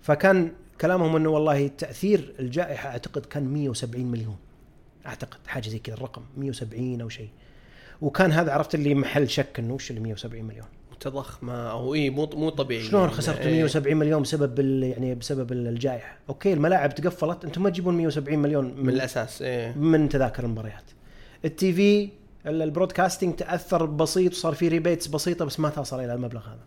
[0.00, 4.36] فكان كلامهم إنه والله تأثير الجائحة أعتقد كان 170 مليون.
[5.06, 7.28] أعتقد حاجة زي كذا الرقم 170 أو شيء.
[8.00, 10.66] وكان هذا عرفت اللي محل شك إنه وش اللي 170 مليون.
[10.92, 11.70] متضخمة.
[11.70, 13.14] أو اي مو مو طبيعي شلون يعني.
[13.14, 13.52] خسرتوا إيه.
[13.54, 17.44] 170 مليون بسبب ال- يعني بسبب الجائحة؟ أوكي الملاعب تقفلت.
[17.44, 19.72] أنتم ما تجيبون 170 مليون من الأساس إيه.
[19.76, 20.82] من تذاكر المباريات.
[21.44, 22.08] التي في
[22.46, 26.64] ال- ال broadcasting تأثر بسيط وصار في rebates بسيطة بس ما توصل إلى المبلغ هذا.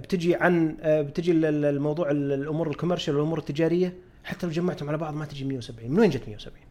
[0.00, 3.94] بتجي عن بتجي ال- ال- الموضوع ال- الأمور ال commercial والامور التجارية.
[4.24, 6.62] حتى لو جمعتهم على بعض ما تجي 170 من وين جت 170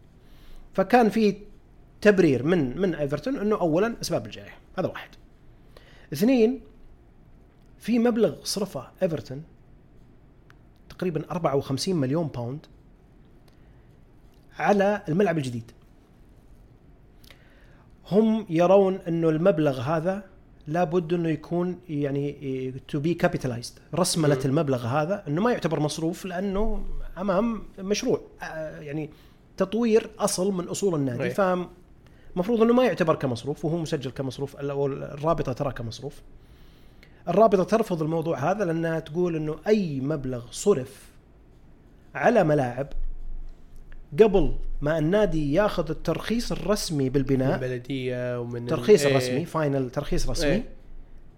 [0.73, 1.36] فكان في
[2.03, 4.57] تبرير من من إيفرتون إنه اولا أسباب الجائحة.
[4.77, 5.09] هذا واحد.
[6.13, 6.61] اثنين
[7.77, 9.43] في مبلغ صرفه إيفرتون
[10.89, 12.65] تقريبا 54 مليون pound
[14.59, 15.71] على الملعب الجديد.
[18.11, 20.23] هم يرون إنه المبلغ هذا
[20.67, 24.39] لابد إنه يكون يعني to be capitalized رسملة.
[24.45, 26.85] المبلغ هذا إنه ما يعتبر مصروف لأنه
[27.17, 28.21] أمام مشروع.
[28.79, 29.09] يعني
[29.57, 31.23] تطوير أصل من أصول النادي.
[31.23, 31.67] أي.
[32.35, 36.21] فمفروض إنه ما يعتبر كمصروف وهو مسجل كمصروف الرابطة ترى كمصروف
[37.27, 41.09] الرابطة ترفض الموضوع هذا لأنها تقول إنه أي مبلغ صرف
[42.15, 42.87] على ملاعب
[44.19, 49.05] قبل ما النادي ياخذ الترخيص الرسمي من بالبناء البلدية ومن الترخيص.
[49.05, 50.63] الرسمي فاينل ترخيص رسمي إيه.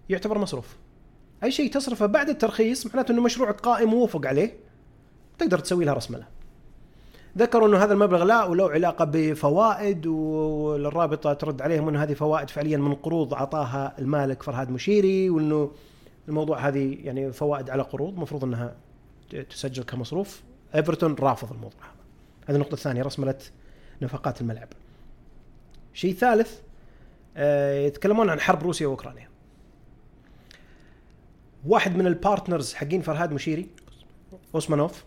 [0.08, 0.76] يعتبر مصروف
[1.44, 4.56] أي شيء تصرفه بعد الترخيص معناته إنه مشروعك قائم ووفق عليه
[5.38, 6.26] تقدر تسوي لها رسملة
[7.36, 12.76] ذكروا أنه هذا المبلغ لا وله علاقة بفوائد والرابطة ترد عليهم أنه هذه فوائد فعليا
[12.76, 15.70] من قروض اعطاها المالك فرهاد مشيري وأنه
[16.28, 18.76] الموضوع هذه يعني فوائد على قروض المفروض أنها
[19.50, 20.42] تسجل كمصروف.
[20.74, 21.90] إيفرتون رافض الموضوع هذا.
[22.48, 23.38] هذه النقطة الثانية رسملة
[24.02, 24.68] نفقات الملعب.
[25.94, 26.60] شيء ثالث
[27.36, 29.28] آه، يتكلمون عن حرب روسيا وأوكرانيا.
[31.66, 33.68] واحد من ال partners حقين فرهاد مشيري
[34.54, 35.04] أوسمانوف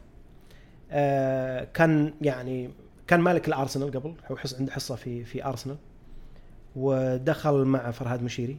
[0.92, 2.70] آه، كان يعني
[3.08, 5.78] كان مالك الارسنال قبل هو حس عنده حصة في في أرسنال
[6.76, 8.58] ودخل مع فرهاد مشيري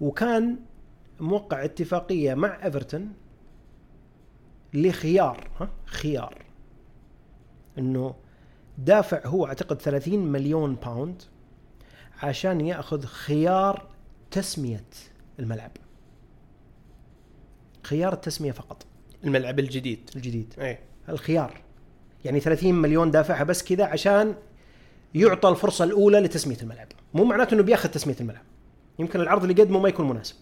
[0.00, 0.58] وكان
[1.20, 3.12] موقع اتفاقية مع إيفرتون
[4.74, 6.42] لخيار ها؟ خيار.
[7.78, 8.14] إنه
[8.78, 11.22] دافع هو أعتقد 30 مليون باوند
[12.22, 13.88] عشان يأخذ خيار
[14.30, 14.84] تسمية
[15.38, 15.70] الملعب.
[17.82, 18.86] خيار التسميه فقط.
[19.24, 20.10] الملعب الجديد.
[20.16, 20.54] الجديد.
[20.58, 20.80] إيه.
[21.08, 21.60] الخيار.
[22.24, 24.34] يعني 30 مليون دافعها بس كذا عشان
[25.14, 26.86] يعطى الفرصة الأولى لتسمية الملعب.
[27.14, 28.42] مو معناته إنه بياخذ تسمية الملعب.
[28.98, 30.36] يمكن العرض اللي قدمه ما يكون مناسب.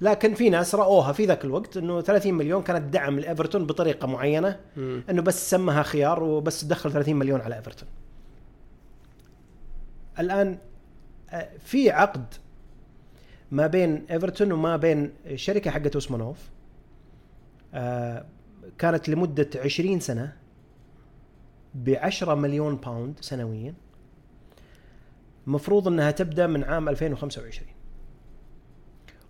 [0.00, 4.60] لكن في ناس رأوها في ذاك الوقت إنه 30 مليون كانت دعم لإيفرتون بطريقة معينة.
[5.10, 7.88] إنه بس سمها خيار وبس دخل 30 مليون على إيفرتون.
[10.18, 10.58] الآن
[11.30, 12.34] آه، في عقد
[13.50, 16.38] ما بين إيفرتون وما بين الشركة حقت أوسمانوف.
[17.74, 18.24] آه
[18.78, 20.32] كانت لمدة 20 سنة
[21.74, 23.74] ب 10 مليون pound سنويا.
[25.46, 27.68] مفروض إنها تبدأ من عام 2025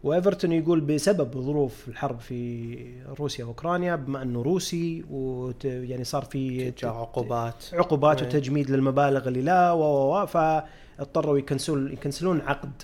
[0.04, 2.76] وإيفرتون يقول بسبب ظروف الحرب في
[3.18, 7.64] روسيا وأوكرانيا بما إنه روسي وت يعني صار في عقوبات.
[7.72, 8.28] عقوبات إيه.
[8.28, 12.82] وتجميد للمبالغ اللي لا و و و فاضطروا يكنسلون يكنسلون عقد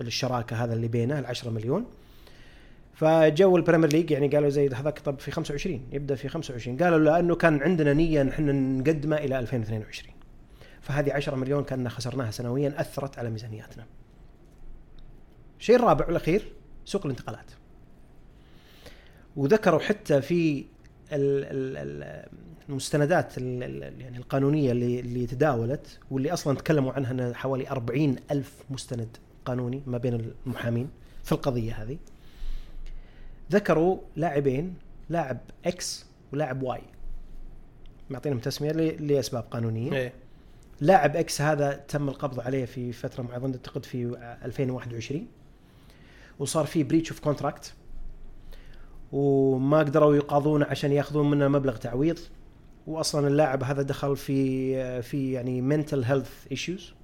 [0.00, 1.86] الشراكة هذا اللي بينه ال 10 مليون.
[2.98, 7.34] فجو البريمير ليج يعني قالوا زي هذاك طب في 25 يبدأ في 25 قالوا لأنه
[7.34, 10.14] كان عندنا نية إن إحنا نقدمه إلى 2022
[10.80, 13.86] فهذه 10 مليون كنا خسرناها سنويا أثرت على ميزانياتنا.
[15.60, 16.52] الشيء الرابع والأخير
[16.84, 17.50] سوق الانتقالات.
[19.36, 20.64] وذكروا حتى في ال-
[21.12, 22.28] ال- ال-
[22.68, 28.52] المستندات ال- ال- يعني القانونية اللي اللي تداولت واللي أصلا تكلموا عنها حوالي 40 ألف
[28.70, 30.90] مستند قانوني ما بين المحامين
[31.24, 31.98] في القضية هذه.
[33.52, 34.74] ذكروا لاعبين
[35.08, 36.82] لاعب إكس ولاعب Y
[38.10, 39.92] معطينهم تسمية لأسباب قانونية.
[39.92, 40.12] إيه.
[40.80, 45.26] لاعب X هذا تم القبض عليه في فترة معينه أعتقد في 2021
[46.38, 47.74] وصار في breach of contract
[49.12, 52.18] وما قدروا يقاضونه عشان ياخذون منه مبلغ تعويض.
[52.86, 56.94] واصلا اللاعب هذا دخل في في يعني mental health issues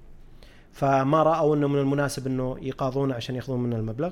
[0.71, 4.11] فما رأوا إنه من المناسب إنه يقاضونه عشان ياخذون منه المبلغ.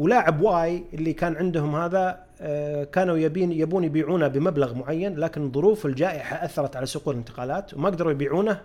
[0.00, 5.86] ولاعب Y اللي كان عندهم هذا آه، كانوا يبين يبون يبيعونه بمبلغ معين لكن ظروف
[5.86, 8.60] الجائحة أثرت على سوق الانتقالات وما قدروا يبيعونه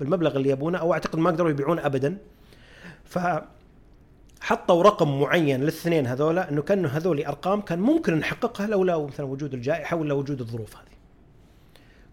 [0.00, 2.16] بالمبلغ اللي يبونه أو أعتقد ما قدروا يبيعونه ابدا
[3.04, 3.18] ف
[4.40, 9.54] حطوا رقم معين للاثنين هذولا إنه كأنه هذول أرقام كان ممكن نحققها لولا مثلا وجود
[9.54, 10.89] الجائحة ولا وجود الظروف هذه.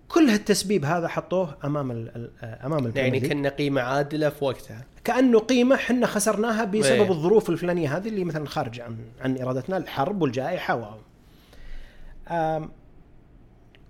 [0.09, 3.29] كل هالتسبيب هذا حطوه أمام ال أمام البريمير يعني.
[3.29, 7.11] كنا قيمة عادلة في وقتها كأنه قيمة إحنا خسرناها بسبب إيه.
[7.11, 10.97] الظروف الفلانية هذه اللي مثلا خارجه عن عن إرادتنا الحرب والجائحة و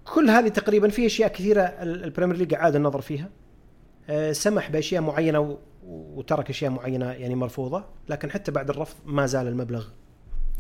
[0.06, 3.30] كل هذه تقريبا في أشياء كثيرة ال- البريمير ليج عاد النظر فيها
[4.10, 9.47] آه، سمح بأشياء معينة وترك أشياء معينة يعني مرفوضة لكن حتى بعد الرفض ما زال
[9.47, 9.86] المبلغ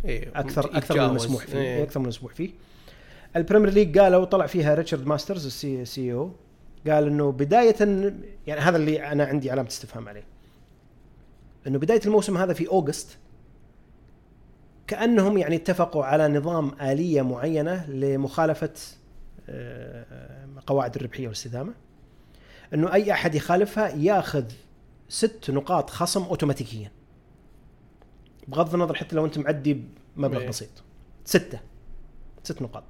[0.05, 1.03] إيه أكثر أكثر من.
[1.09, 1.83] المسموح فيه إيه.
[1.83, 2.49] أكثر من المسموح فيه
[3.35, 6.31] البريمير ليج قالوا طلع فيها ريتشارد ماسترز ال CEO
[6.87, 7.75] قال إنه بداية
[8.47, 10.23] يعني هذا اللي أنا عندي علامة استفهام عليه.
[11.67, 13.17] إنه بداية الموسم هذا في أوغست
[14.87, 18.73] كأنهم يعني اتفقوا على نظام آلية معينة لمخالفة
[19.49, 21.73] آه، قواعد الربحية والاستدامة.
[22.73, 24.45] إنه أي أحد يخالفها ياخذ
[25.09, 26.91] ست نقاط خصم اوتوماتيكيا.
[28.47, 29.83] بغض النظر حتى لو أنت معدي
[30.17, 30.47] بمبلغ إيه.
[30.47, 30.69] بسيط.
[31.25, 31.59] ستة.
[32.43, 32.83] ست نقاط.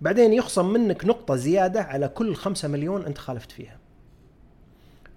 [0.00, 3.78] بعدين يخصم منك نقطة زيادة على كل خمسة مليون أنت خالفت فيها.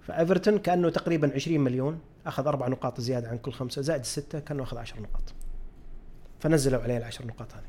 [0.02, 4.62] فإيفرتون كأنه تقريبا 20 مليون أخذ أربع نقاط زيادة عن كل خمسة زائد السته كأنه
[4.62, 5.22] أخذ 10 نقاط.
[6.40, 7.62] فنزلوا عليه العشر نقاط هذه.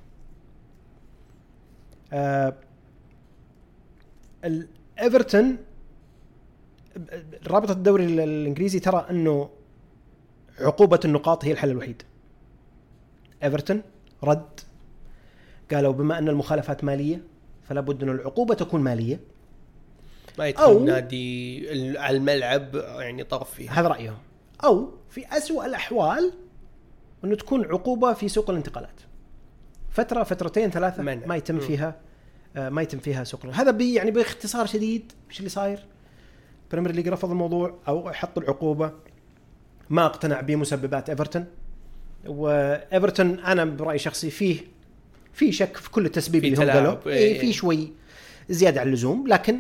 [2.14, 2.54] آه
[4.46, 5.58] الايفرتون
[7.48, 9.50] رابطه الدوري ال- الإنجليزي ترى أنه
[10.60, 12.04] عقوبة النقاط هي الحل الوحيد.
[13.44, 13.82] إيفرتون
[14.24, 14.60] رد.
[15.74, 17.24] قالوا بما أن المخالفات مالية
[17.64, 19.20] فلا بد أن العقوبة تكون مالية.
[20.40, 24.18] ما أو- يدخل نادي على الملعب يعني طرف فيه هذا رأيهم.
[24.64, 26.34] أو في أسوأ الأحوال
[27.24, 29.00] انه تكون عقوبة في سوق الانتقالات.
[29.90, 31.26] فترة فترتين ثلاثة منع.
[31.26, 31.62] ما يتم مم.
[31.62, 31.96] فيها
[32.56, 35.80] آه، ما يتم فيها سوق هذا بي يعني باختصار شديد إيش اللي صاير؟
[36.72, 38.92] بريمير ليج رفض الموضوع أو حط العقوبة.
[39.90, 41.46] ما أقتنع بمسببات إيفرتون.
[42.28, 44.60] وإيفرتون أنا برأيي شخصي فيه
[45.34, 46.96] في شك في كل التسبيب اللي هم قالوا.
[47.08, 47.14] إيه.
[47.14, 47.92] إيه في شوي
[48.50, 49.60] زيادة عن اللزوم لكن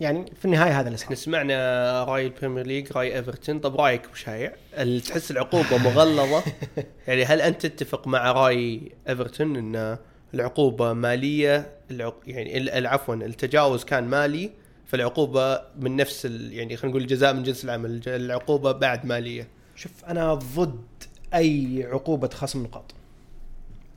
[0.00, 3.58] يعني في النهاية هذا اللي إحنا سمعنا رأي البريمير ليج رأي إيفرتون.
[3.58, 6.42] طب رأيك ابو شايع ال- تحس العقوبة مغلظة؟
[7.08, 9.96] يعني هل أنت تتفق مع رأي إيفرتون إن
[10.34, 12.16] العقوبة مالية؟ العق...
[12.26, 14.50] يعني عفوا التجاوز كان مالي
[14.86, 16.52] فالعقوبة من نفس ال...
[16.52, 19.48] يعني خلينا نقول الجزاء من جنس العمل العقوبة بعد مالية.
[19.76, 20.80] شوف أنا ضد
[21.34, 22.94] أي عقوبة خصم نقاط.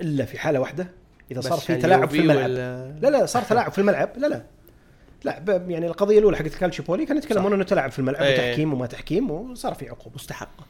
[0.01, 0.87] إلا في حالة واحدة
[1.31, 2.49] إذا صار في تلاعب في الملعب.
[2.49, 4.09] ولا- لا لا صار تلاعب في الملعب.
[4.17, 4.43] لا لا.
[5.23, 8.33] لا يعني القضية الأولى حقت كالتشيبولي كانوا يتكلمون أنه تلعب في الملعب إيه.
[8.33, 10.65] وتحكيم وما تحكيم وصار في عقوبه مستحقه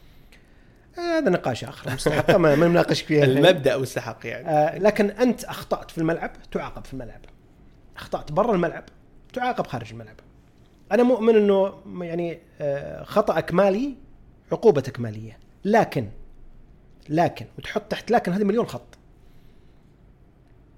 [0.97, 3.23] آه، هذا نقاش آخر مستحقه ما نناقش فيها.
[3.25, 4.49] المبدأ مستحق يعني.
[4.49, 7.21] آه لكن أنت أخطأت في الملعب تعاقب في الملعب.
[7.97, 8.83] أخطأت برا الملعب
[9.33, 10.15] تعاقب خارج الملعب.
[10.91, 13.95] أنا مؤمن إنه يعني آه خطأك مالي
[14.51, 15.37] عقوبتك مالية.
[15.65, 16.07] لكن
[17.09, 18.97] لكن وتحط تحت لكن هذه مليون خط.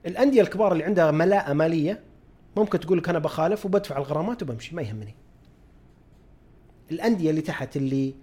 [0.06, 2.00] الأندية الكبار اللي عندها ملاءة مالية
[2.58, 5.16] ممكن تقول لك أنا بخالف وبدفع الغرامات وبمشي ما يهمني.
[6.92, 8.16] الأندية اللي تحت اللي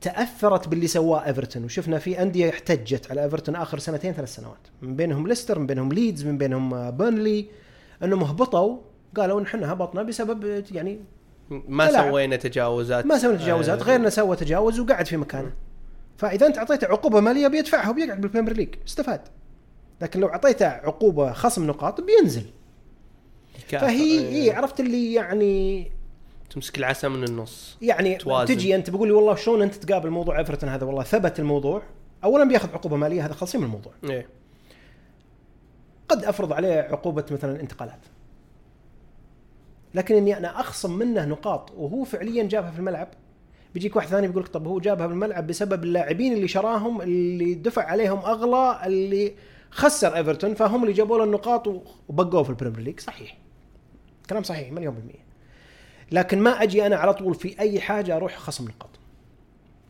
[0.00, 4.96] تأثرت باللي سواه إيفرتون وشفنا في أندية احتجت على إيفرتون آخر سنتين ثلاث سنوات من
[4.96, 7.46] بينهم ليستر من بينهم ليدز من بينهم بيرنلي
[8.02, 8.78] إنهم هبطوا
[9.16, 11.00] قالوا إن إحنا هبطنا بسبب يعني
[11.50, 11.92] ما.
[11.92, 13.06] سوينا تجاوزات.
[13.06, 15.52] ما سوينا تجاوزات آه، غيرنا سوى تجاوز وقعد في مكانه.
[16.16, 19.20] فإذا أنت أعطيته عقوبة مالية بيدفعها وبيقعد بال Premier League استفاد.
[20.00, 22.44] لكن لو أعطيته عقوبة خصم نقاط بينزل.
[23.68, 25.90] فهي هي عرفت اللي يعني
[26.50, 27.76] تمسك العصا من النص.
[27.82, 28.54] يعني توازن.
[28.54, 31.82] تجي أنت بقول لي والله شلون أنت تقابل موضوع إيفرتون هذا؟ والله ثبت الموضوع.
[32.24, 33.92] اولا بياخذ عقوبة مالية هذا خلصين من الموضوع.
[34.04, 34.28] إيه.
[36.08, 38.00] قد أفرض عليه عقوبة مثلا انتقالات.
[39.94, 43.08] لكن إني أنا أخصم منه نقاط وهو فعليا جابها في الملعب.
[43.74, 47.54] بيجيك واحد ثاني بيقول لك طب هو جابها في الملعب بسبب اللاعبين اللي شراهم اللي
[47.54, 49.34] دفع عليهم اغلى اللي
[49.74, 53.00] خسر إيفرتون فهم اللي جابوا له النقاط وبقوه في ال Premier League.
[53.00, 53.38] صحيح.
[54.30, 55.24] كلام صحيح مليون بالمية
[56.12, 58.90] لكن ما أجي أنا على طول في أي حاجة أروح خصم نقاط.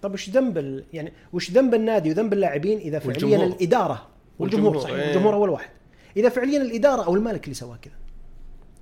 [0.03, 0.85] طب وش ذنب ال...
[0.93, 3.47] يعني وش ذنب النادي وذنب اللاعبين إذا فعليا والجمهور.
[3.47, 4.07] الإدارة؟
[4.39, 4.95] والجمهور والجمهور، صحيح.
[5.05, 5.11] إيه.
[5.11, 5.71] الجمهور أول واحد.
[6.17, 7.95] إذا فعليا الإدارة أو المالك اللي سواه كذا.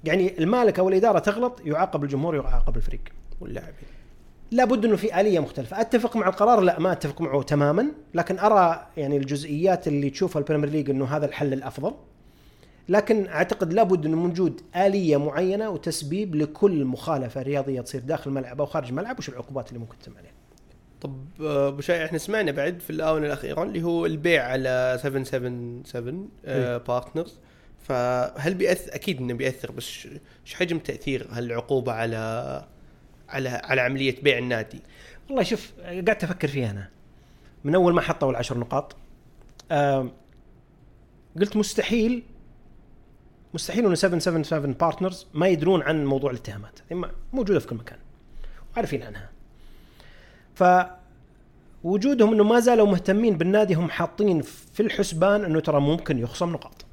[0.05, 3.01] يعني المالك أو الإدارة تغلط يعاقب الجمهور يعاقب الفريق
[3.41, 3.92] واللاعبين.
[4.53, 5.81] لابد إنه في آلية مختلفة.
[5.81, 7.87] أتفق مع القرار؟ لا ما أتفق معه تماما.
[8.15, 11.95] لكن أرى يعني الجزئيات اللي تشوفها ال Premier League إنه هذا الحل الأفضل.
[12.89, 18.67] لكن أعتقد لابد إنه موجود آلية معينة وتسبيب لكل مخالفة رياضية تصير داخل الملعب أو
[18.67, 19.19] خارج الملعب.
[19.19, 20.33] وش العقوبات اللي ممكن تتم عليها؟
[21.01, 26.29] طب آه، أبو شاي إحنا سمعنا بعد في الآونة الأخيرة اللي هو البيع على 777
[26.45, 26.77] إيه.
[26.77, 27.39] Partners
[27.83, 30.09] فهل بيأثر أكيد إنه بيأثر بس
[30.47, 32.65] إيش حجم تأثير هالعقوبة على
[33.33, 34.81] على على عملية بيع النادي؟
[35.29, 36.89] والله شوف قعدت أفكر فيها أنا.
[37.65, 38.97] من أول ما حطوا العشر نقاط
[41.41, 42.23] قلت مستحيل
[43.55, 46.79] مستحيل إنه 777 Partners ما يدرون عن موضوع الاتهامات.
[46.93, 47.99] ما- موجودة في كل مكان.
[48.75, 49.31] وعارفين عنها.
[50.55, 50.65] ف
[51.85, 56.85] وجودهم إنه ما زالوا مهتمين بالنادي هم حاطين في الحسبان إنه ترى ممكن يخصم نقاط.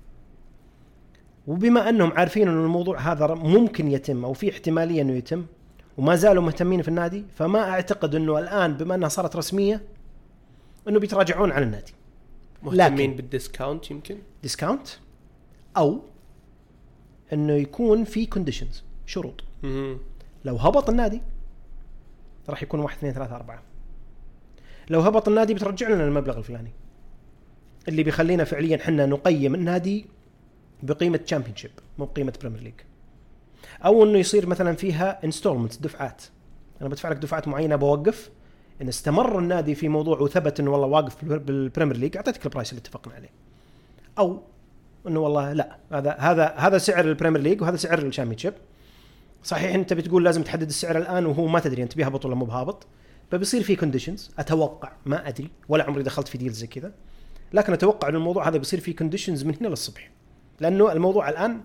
[1.47, 5.45] وبما أنهم عارفين إنه الموضوع هذا ممكن يتم أو في احتمالية إنه يتم
[5.99, 9.81] وما زالوا مهتمين في النادي فما أعتقد إنه الآن بما إنها صارت رسمية
[10.87, 11.93] إنه بيتراجعون عن النادي.
[12.63, 14.87] مهتمين بال discount يمكن؟ discount
[15.77, 16.01] أو
[17.33, 19.43] إنه يكون في conditions شروط.
[19.63, 19.99] مهم.
[20.45, 21.21] لو هبط النادي
[22.49, 23.63] راح يكون واحد اثنين ثلاثة أربعة.
[24.89, 26.71] لو هبط النادي بترجع لنا المبلغ الفلاني.
[27.87, 30.05] اللي بيخلينا فعليا حنا نقيم النادي
[30.83, 32.73] بقيمة Championship مو بقيمة Premier League
[33.85, 36.23] أو إنه يصير مثلا فيها installment دفعات.
[36.81, 38.29] أنا بدفع لك دفعات معينة بوقف.
[38.81, 42.49] إن استمر النادي في موضوع وثبت إنه والله واقف بالبر- بال Premier League أعطيتك ال
[42.49, 43.29] price اللي اتفقنا عليه.
[44.19, 44.41] أو
[45.07, 48.53] إنه والله لا هذا هذا هذا سعر ال Premier League وهذا سعر ال Championship
[49.43, 52.87] صحيح أنت بتقول لازم تحدد السعر الآن وهو ما تدري أنت بيهبط ولا مو بهابط.
[53.31, 56.91] فبيصير في conditions أتوقع ما أدري ولا عمري دخلت في deal زي كذا.
[57.53, 60.11] لكن أتوقع إن الموضوع هذا بيصير فيه conditions من هنا للصبح.
[60.59, 61.61] لأنه الموضوع الآن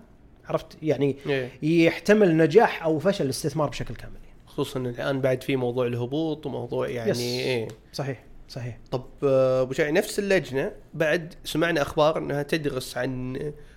[0.49, 1.49] عرفت يعني إيه.
[1.85, 4.35] يحتمل نجاح أو فشل الاستثمار بشكل كامل يعني.
[4.47, 7.19] خصوصا الآن بعد في موضوع الهبوط وموضوع يعني yes.
[7.19, 13.33] إيه صحيح صحيح طب آه، أبو شاي نفس اللجنة بعد سمعنا أخبار إنها تدرس عن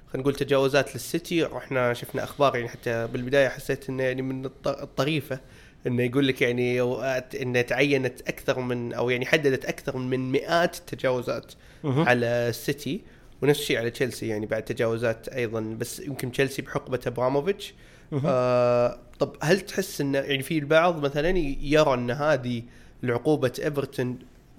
[0.07, 4.69] خلينا نقول تجاوزات للسيتي وإحنا شفنا أخبار يعني حتى بالبداية حسيت إنه يعني من الط-
[4.69, 5.41] الطريفة
[5.87, 6.81] إنه يقول لك يعني
[7.43, 11.53] إنه تعينت أكثر من أو يعني حددت أكثر من مئات التجاوزات.
[11.85, 13.01] على السيتي
[13.43, 17.74] ونفس الشيء على تشيلسي يعني بعد تجاوزات أيضا بس يمكن تشيلسي بحقبة أبراموفيتش.
[18.26, 21.28] آه طب هل تحس إن يعني في البعض مثلا
[21.62, 22.62] يرى إن هذه
[23.05, 24.18] العقوبه إيفرتون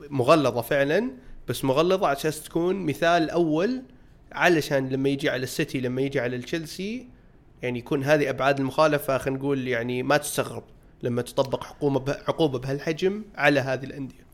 [0.10, 1.12] مغلظة فعلا
[1.48, 3.82] بس مغلظة أساس تكون مثال أول
[4.32, 7.08] علشان لما يجي على السيتي لما يجي على التشيلسي
[7.62, 10.64] يعني يكون هذه أبعاد المخالفة خلينا نقول يعني ما تستغرب
[11.04, 14.26] لما تطبق حكومة به- عقوبة بهالحجم على هذه الأندية.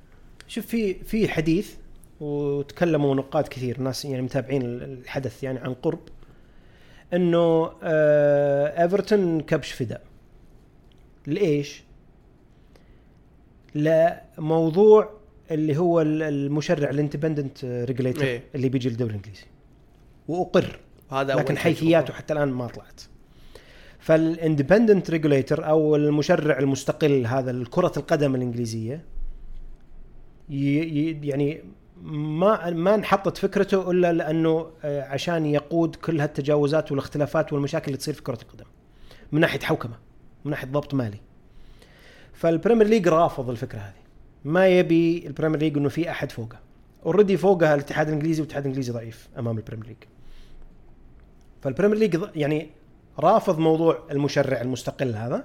[0.47, 1.73] شوف في في حديث
[2.20, 5.99] وتكلموا نقاد كثير ناس يعني متابعين الحدث يعني عن قرب
[7.13, 10.01] إنه آه إيفرتون كبش فداء
[11.28, 11.84] لإيش؟
[13.76, 15.09] لموضوع
[15.51, 18.43] اللي هو ال- المشرع ال independent regulator إيه.
[18.55, 19.43] اللي بيجي للدوري الإنجليزي
[20.28, 20.80] وأقر
[21.11, 22.13] هذا لكن حيثياته.
[22.13, 23.01] حتى الآن ما طلعت
[23.99, 29.05] فال independent regulator أو المشرع المستقل هذا لكره القدم الإنجليزية
[30.49, 31.61] يعني
[32.03, 38.13] ما ما انحطت فكرته إلا لأنه آه، عشان يقود كل هالتجاوزات والاختلافات والمشاكل اللي تصير
[38.13, 38.65] في كرة القدم.
[39.31, 39.97] من ناحية حوكمة
[40.45, 41.17] من ناحية ضبط مالي.
[42.33, 44.05] فال Premier League رافض الفكرة هذه.
[44.45, 46.59] ما يبي ال Premier League إنه في أحد فوقه.
[47.05, 49.97] already فوقها الاتحاد الإنجليزي والاتحاد الإنجليزي ضعيف أمام ال Premier League.
[51.61, 52.69] فال Premier League يعني
[53.19, 55.43] رافض موضوع المشرع المستقل هذا.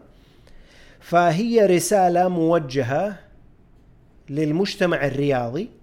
[1.01, 3.19] فهي رسالة موجهة
[4.31, 5.80] للمجتمع الرياضي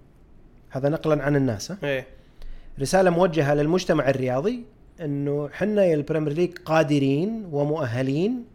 [0.78, 2.07] هذا نقلا عن الناس؟ إيه
[2.80, 4.63] رسالة موجهة للمجتمع الرياضي
[5.01, 8.45] إنه حنا يا ال Premier League قادرين ومؤهلين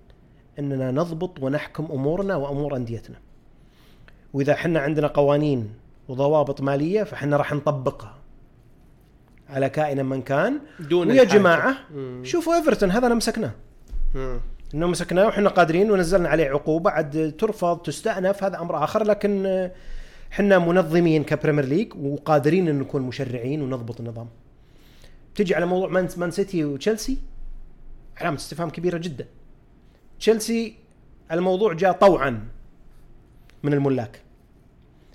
[0.58, 3.16] إننا نضبط ونحكم أمورنا وأمور أنديتنا.
[4.32, 5.70] وإذا حنا عندنا قوانين
[6.08, 8.14] وضوابط مالية فحنا راح نطبقها
[9.48, 11.38] على كائن من كان دون ويا الحاجة.
[11.38, 12.22] جماعة مم.
[12.24, 13.52] شوفوا إيفرتون هذا أنا مسكناه.
[14.74, 19.70] إنه مسكناه وحنا قادرين ونزلنا عليه عقوبة عاد ترفض تستأنف هذا أمر آخر لكن
[20.32, 24.28] حنا منظمين ك Premier League وقادرين إن نكون مشرعين ونضبط النظام.
[25.34, 27.18] تجي على موضوع مان مان سيتي وتشيلسي
[28.16, 29.26] علامة استفهام كبيرة جدا.
[30.18, 30.74] تشيلسي
[31.32, 32.48] الموضوع جاء طوعا
[33.62, 34.20] من الملاك.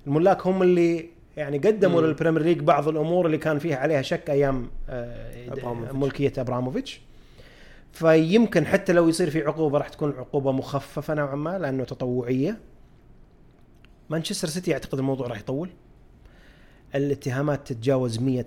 [0.07, 2.01] الملاك هم اللي يعني قدموا.
[2.01, 5.95] لل Premier League بعض الأمور اللي كان فيها عليها شك أيام آه، أبراموفيتش.
[5.95, 7.01] ملكية ابراموفيتش.
[7.91, 12.57] فيمكن حتى لو يصير في عقوبة راح تكون عقوبة مخففة نوعا ما لأنه تطوعية.
[14.09, 15.69] مانشستر سيتي اعتقد الموضوع راح يطول.
[16.95, 18.45] الاتهامات تتجاوز 100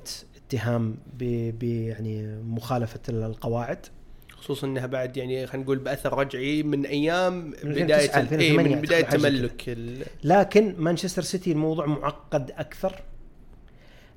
[0.48, 1.24] اتهام ب
[1.58, 3.86] ب- يعني مخالفة القواعد.
[4.32, 7.34] خصوصا إنها بعد يعني خلينا نقول بأثر رجعي من أيام
[7.64, 12.50] من بداية 2009 ال- إيه، 2008 من بداية تملك ال- لكن مانشستر سيتي الموضوع معقد
[12.50, 13.02] أكثر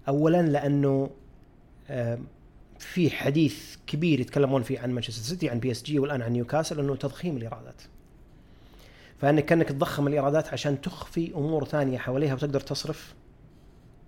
[0.07, 1.09] اولا لأنه
[2.79, 7.37] في حديث كبير يتكلمون فيه عن مانشستر سيتي عن PSG والآن عن نيوكاسل أنه تضخيم
[7.37, 7.81] الإيرادات
[9.23, 13.13] فأنك كأنك تضخم الإيرادات عشان تخفي أمور ثانية حواليها وتقدر تصرف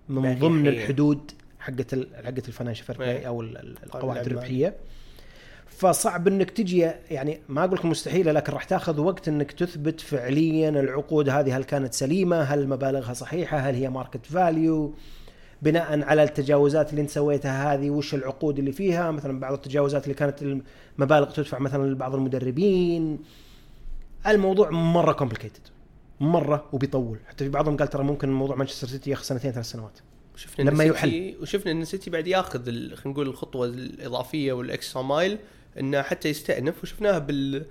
[0.08, 0.38] من.
[0.38, 1.94] ضمن الحدود حقت
[2.24, 4.26] حقت financial fair أو ال- ال- القواعد.
[4.26, 4.74] الربحية
[5.66, 6.78] فصعب إنك تجي
[7.10, 11.64] يعني ما أقول لك مستحيلة لكن راح تأخذ وقت إنك تثبت فعليا العقود هذه هل
[11.64, 14.94] كانت سليمة؟ هل مبالغها صحيحة؟ هل هي market value؟
[15.62, 20.14] بناء على التجاوزات اللي أنت سويتها هذه وش العقود اللي فيها؟ مثلا بعض التجاوزات اللي
[20.14, 20.42] كانت
[20.98, 23.18] المبالغ تدفع مثلا لبعض المدربين.
[24.34, 25.60] الموضوع مرة complicated
[26.20, 29.98] مرة وبيطول حتى في بعضهم قال ترى ممكن موضوع مانشستر سيتي ياخذ سنتين ثلاث سنوات.
[30.34, 31.34] وشفنا لما يحل.
[31.42, 35.38] وشفنا إن سيتي بعد ياخذ خلينا نقول الخطوة الإضافية وال extra mile
[35.80, 37.66] إنه حتى يستأنف وشفناها بال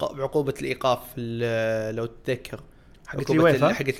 [0.00, 2.60] بعقوبة الإيقاف ال- لو تتذكر
[3.06, 3.98] حقت اليويفا؟ ال- حقت إيه،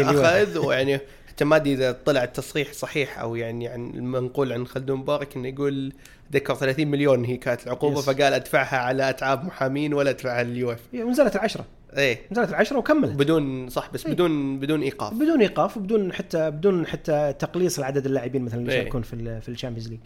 [0.00, 0.42] اليويفا.
[0.42, 1.00] أخذ ويعني
[1.34, 5.48] حتى ما أدري إذا طلع التصريح صحيح أو يعني عن المنقول عن خلدون مبارك إنه
[5.48, 5.92] يقول
[6.32, 8.04] ذكر 30 مليون هي كانت العقوبة yes.
[8.04, 11.64] فقال أدفعها على أتعاب محامين ولا أدفعها لليويفا ونزلت العشرة
[11.96, 13.16] إيه نزلت العشرة وكملت.
[13.16, 14.12] بدون صح بس إيه.
[14.12, 18.78] بدون بدون إيقاف بدون إيقاف وبدون حتى بدون حتى تقليص العدد اللاعبين مثلا اللي إيه.
[18.78, 20.00] يشاركون في ال في ال Champions League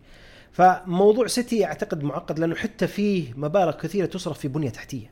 [0.53, 5.11] فموضوع سيتي أعتقد معقد لأنه حتى فيه مبالغ كثيرة تصرف في بنية تحتية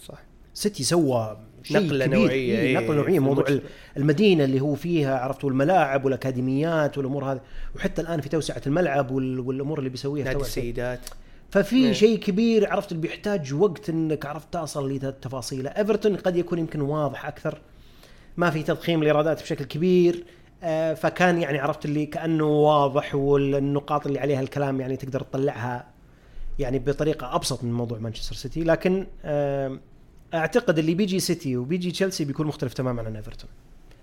[0.00, 0.18] صح
[0.54, 1.38] سيتي سوى
[1.68, 2.08] كبير.
[2.10, 3.44] نوعية، إيه إيه، نقلة نوعية موضوع.
[3.96, 7.40] المدينة اللي هو فيها عرفت والملاعب والأكاديميات والأمور هذه
[7.76, 10.40] وحتى الآن في توسعة الملعب وال- والأمور اللي بيسويها نادي.
[10.40, 11.00] السيدات
[11.50, 11.92] ففي إيه.
[11.92, 17.26] شيء كبير عرفت اللي بيحتاج وقت إنك عرفت تصل لتفاصيله ايفرتون قد يكون يمكن واضح
[17.26, 17.58] أكثر
[18.36, 20.24] ما في تضخيم الايرادات بشكل كبير
[20.62, 25.86] آه، فكان يعني عرفت اللي كأنه واضح والنقاط اللي عليها الكلام يعني تقدر تطلعها
[26.58, 29.78] يعني بطريقة أبسط من موضوع مانشستر سيتي لكن آه،
[30.34, 33.50] أعتقد اللي بيجي سيتي وبيجي تشيلسي بيكون مختلف تماما عن إيفرتون.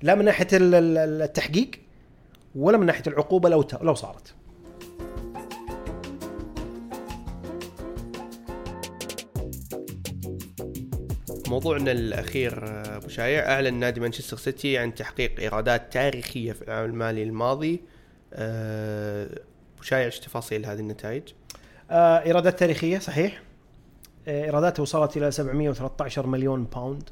[0.02, 1.72] لا من ناحية ال- ال- التحقيق
[2.56, 4.36] ولا من ناحية العقوبة لو لو صارت.
[11.48, 12.64] موضوعنا الأخير
[12.96, 17.82] أبو شايع اعلن نادي مانشستر سيتي عن تحقيق إيرادات تاريخية في العام المالي الماضي.
[18.34, 19.26] آه،
[19.76, 21.24] أبو شايع إيش تفاصيل هذه النتائج؟
[21.92, 23.42] آه، إيرادات تاريخية صحيح.
[24.28, 27.09] إيراداته وصلت إلى 713 مليون باوند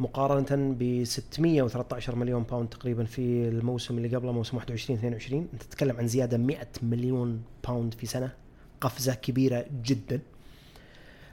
[0.00, 5.96] مقارنة ب 613 مليون باوند تقريبا في الموسم اللي قبله موسم 21 22 أنت تتكلم
[5.96, 8.32] عن زيادة 100 مليون باوند في سنة
[8.80, 10.20] قفزة كبيرة جدا.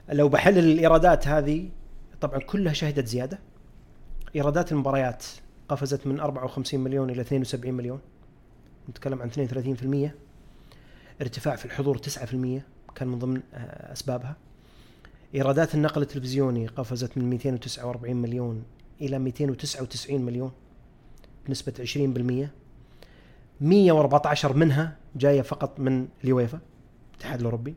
[0.08, 1.68] لو بحلل الإيرادات هذه
[2.20, 3.38] طبعا كلها شهدت زيادة.
[4.36, 5.24] إيرادات المباريات
[5.68, 8.00] قفزت من 54 مليون إلى 72 مليون.
[8.90, 10.10] نتكلم عن 32%
[11.20, 12.62] ارتفاع في الحضور 9%
[12.94, 14.36] كان من ضمن آه، أسبابها.
[15.34, 18.62] إيرادات النقل التلفزيوني قفزت من 249 مليون
[19.00, 20.52] إلى 299 مليون
[21.46, 22.48] بنسبة 20%
[23.60, 26.60] 114 منها جاية فقط من اليويفا
[27.10, 27.74] الاتحاد الأوروبي.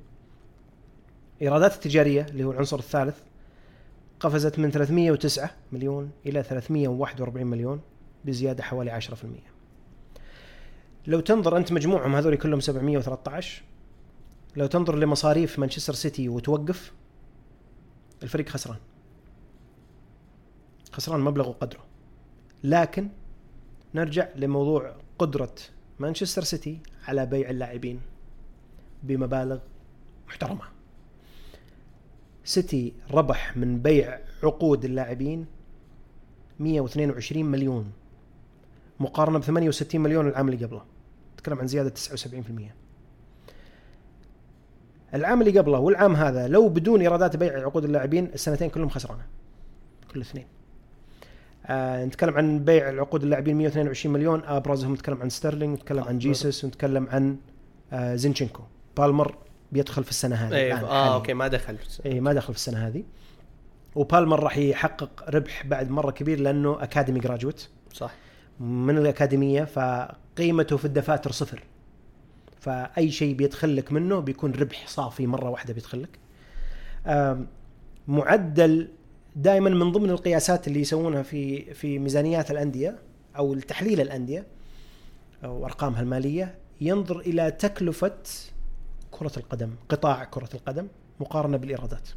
[1.42, 3.18] إيرادات التجارية اللي هو العنصر الثالث
[4.20, 7.82] قفزت من 309 مليون إلى 341 مليون
[8.26, 9.16] بزيادة حوالي 10%
[11.08, 13.64] لو تنظر أنت مجموعهم هذول كلهم 713
[14.56, 16.92] لو تنظر لمصاريف مانشستر سيتي وتوقف
[18.24, 18.78] الفريق خسران.
[20.92, 21.86] خسران مبلغ وقدره.
[22.64, 23.10] لكن
[23.96, 25.56] نرجع لموضوع قدرة
[26.00, 28.02] مانشستر سيتي على بيع اللاعبين
[29.04, 29.60] بمبالغ
[30.28, 30.64] محترمة.
[32.44, 35.46] سيتي ربح من بيع عقود اللاعبين
[36.60, 37.92] 122 مليون
[39.00, 40.86] مقارنة ب 68 مليون العام اللي قبله.
[41.38, 42.85] تتكلم عن زيادة 79%
[45.14, 49.26] العام اللي قبله والعام هذا لو بدون إيرادات بيع عقود اللاعبين السنتين كلهم خسرانة.
[50.14, 50.46] كل اثنين.
[51.66, 54.44] آه نتكلم عن بيع العقود اللاعبين 122 مليون.
[54.46, 57.38] ابرزهم نتكلم عن ستيرلينج نتكلم عن جيسس ونتكلم عن
[57.94, 58.64] آه زينشينكو.
[58.98, 59.36] بالمر
[59.72, 61.16] بيدخل في السنة هذه إيه الآن آه.
[61.16, 63.04] okay ما دخل اي ما دخل في السنة هذه.
[63.96, 68.12] وبالمر راح يحقق ربح بعد مرة كبير لأنه academy graduate صح.
[68.60, 71.64] من الأكاديمية فقيمته في الدفاتر صفر.
[72.66, 76.20] فأي شيء بيدخل لك منه بيكون ربح صافي مرة واحدة بيدخل لك
[78.08, 78.88] معدل
[79.36, 83.00] دائما من ضمن القياسات اللي يسوونها في في ميزانيات الأندية
[83.38, 84.48] أو التحليل الأندية
[85.44, 88.14] أو أرقامها المالية ينظر إلى تكلفة
[89.12, 90.88] كرة القدم قطاع كرة القدم
[91.20, 92.10] مقارنة بالإيرادات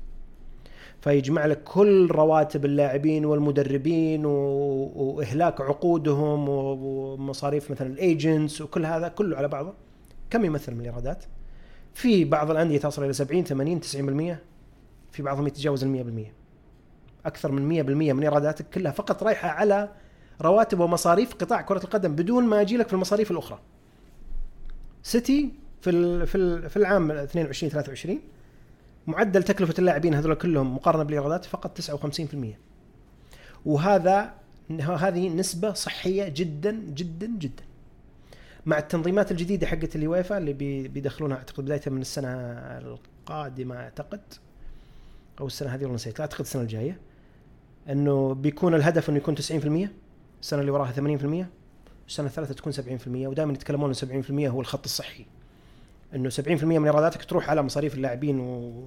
[1.01, 4.25] فيجمع لك كل رواتب اللاعبين والمدربين.
[4.27, 6.49] وإهلاك عقودهم.
[6.49, 9.88] ومصاريف مثلا الايجنتس وكل هذا كله على بعضه
[10.31, 11.25] كم يمثل من الإيرادات؟
[11.95, 14.37] في بعض الأندية تصل إلى 70 80 90%
[15.13, 16.27] في بعضهم يتجاوز ال
[17.25, 19.89] 100% أكثر من 100% من إيراداتك كلها فقط رايحة على
[20.41, 23.59] رواتب ومصاريف قطاع كرة القدم بدون ما أجي لك في المصاريف الأخرى.
[25.03, 26.27] سيتي في.
[26.27, 26.69] في.
[26.69, 28.21] في العام 22 23
[29.07, 32.37] معدل تكلفة اللاعبين هذول كلهم مقارنة بالإيرادات فقط 59%
[33.67, 34.35] وهذا
[34.81, 37.68] هذه نسبة صحية جدا جدا جدا
[38.69, 42.29] مع التنظيمات الجديدة حقت اليويفا اللي بي- بيدخلونها أعتقد بداية من السنة
[42.79, 44.21] القادمة أعتقد
[45.41, 46.99] أو السنة هذه والله نسيت أعتقد السنة الجاية
[47.89, 49.41] إنه بيكون الهدف إنه يكون 90%
[50.43, 51.47] السنة اللي وراها 80%
[52.09, 55.27] السنة الثالثة تكون 70% ودائما يتكلمون إن 70% هو الخط الصحي
[56.15, 58.85] إنه 70% من ايراداتك تروح على مصاريف اللاعبين و...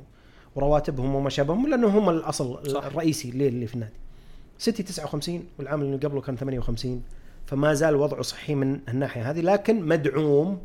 [0.56, 2.72] ورواتبهم وما شابههم لأنه هم الأصل.
[2.72, 2.86] صح.
[2.86, 3.94] الرئيسي اللي, اللي في النادي.
[4.58, 7.04] سيتي 59 والعام اللي قبله كان 58
[7.52, 10.62] فما زال وضعه صحي من الناحية هذه لكن مدعوم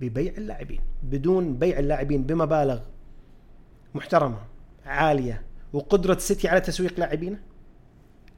[0.00, 2.80] ببيع اللاعبين بدون بيع اللاعبين بمبالغ
[3.94, 4.38] محترمة
[4.86, 5.42] عالية
[5.72, 7.38] وقدرة سيتي على تسويق لاعبينه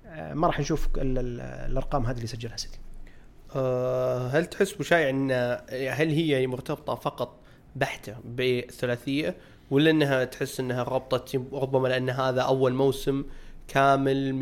[0.07, 2.79] آه، ما راح نشوف ال- ال- الأرقام هذه اللي سجلها سيتي.
[3.57, 5.31] آه، هل تحس بشايع إن
[5.91, 7.41] هل هي مرتبطة فقط
[7.77, 9.37] بحتة بالثلاثيه
[9.71, 13.25] ولا إنها تحس إنها ربطت ربما لأن هذا أول موسم
[13.71, 14.37] كامل 100%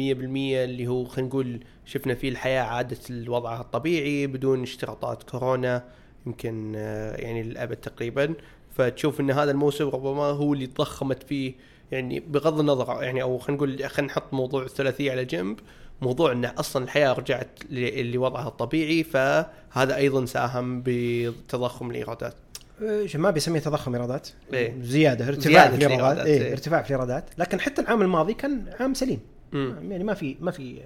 [0.65, 5.85] اللي هو خلينا نقول شفنا فيه الحياة عادت لوضعها الطبيعي بدون اشتراطات كورونا
[6.27, 8.35] يمكن آه، يعني للأبد تقريبا
[8.71, 11.55] فتشوف إن هذا الموسم ربما هو اللي ضخمت فيه
[11.93, 15.61] يعني بغض النظر يعني أو خلينا نقول خلينا نحط موضوع الثلاثية على جنب
[16.03, 22.35] موضوع إن أصلا الحياة رجعت لوضعها الطبيعي فهذا أيضا ساهم بتضخم الإيرادات.
[22.83, 24.83] إيش ما بيسميه تضخم إيرادات إيه.
[24.83, 26.43] زيادة ارتفاع زيادة في الإيرادات إيه.
[26.43, 26.53] إيه.
[26.53, 29.21] ارتفاع في الايرادات لكن حتى العام الماضي كان عام سليم
[29.53, 29.93] مم.
[29.93, 30.83] يعني ما في ما في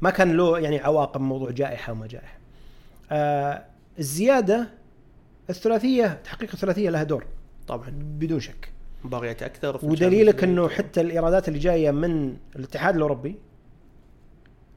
[0.00, 2.38] ما كان له يعني عواقب موضوع جائحة وما جائحة
[3.12, 3.64] آه
[3.98, 4.68] الزيادة
[5.50, 7.26] الثلاثية تحقيق الثلاثية لها دور
[7.68, 8.72] طبعا بدون شك
[9.04, 10.68] مباريات أكثر ودليلك إنه.
[10.68, 13.36] حتى الإيرادات اللي جاية من الاتحاد الأوروبي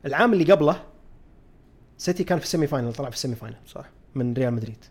[0.05, 0.83] العام اللي قبله
[1.97, 4.85] سيتي كان في ال semi-final طلع في ال semi-final صح من ريال مدريد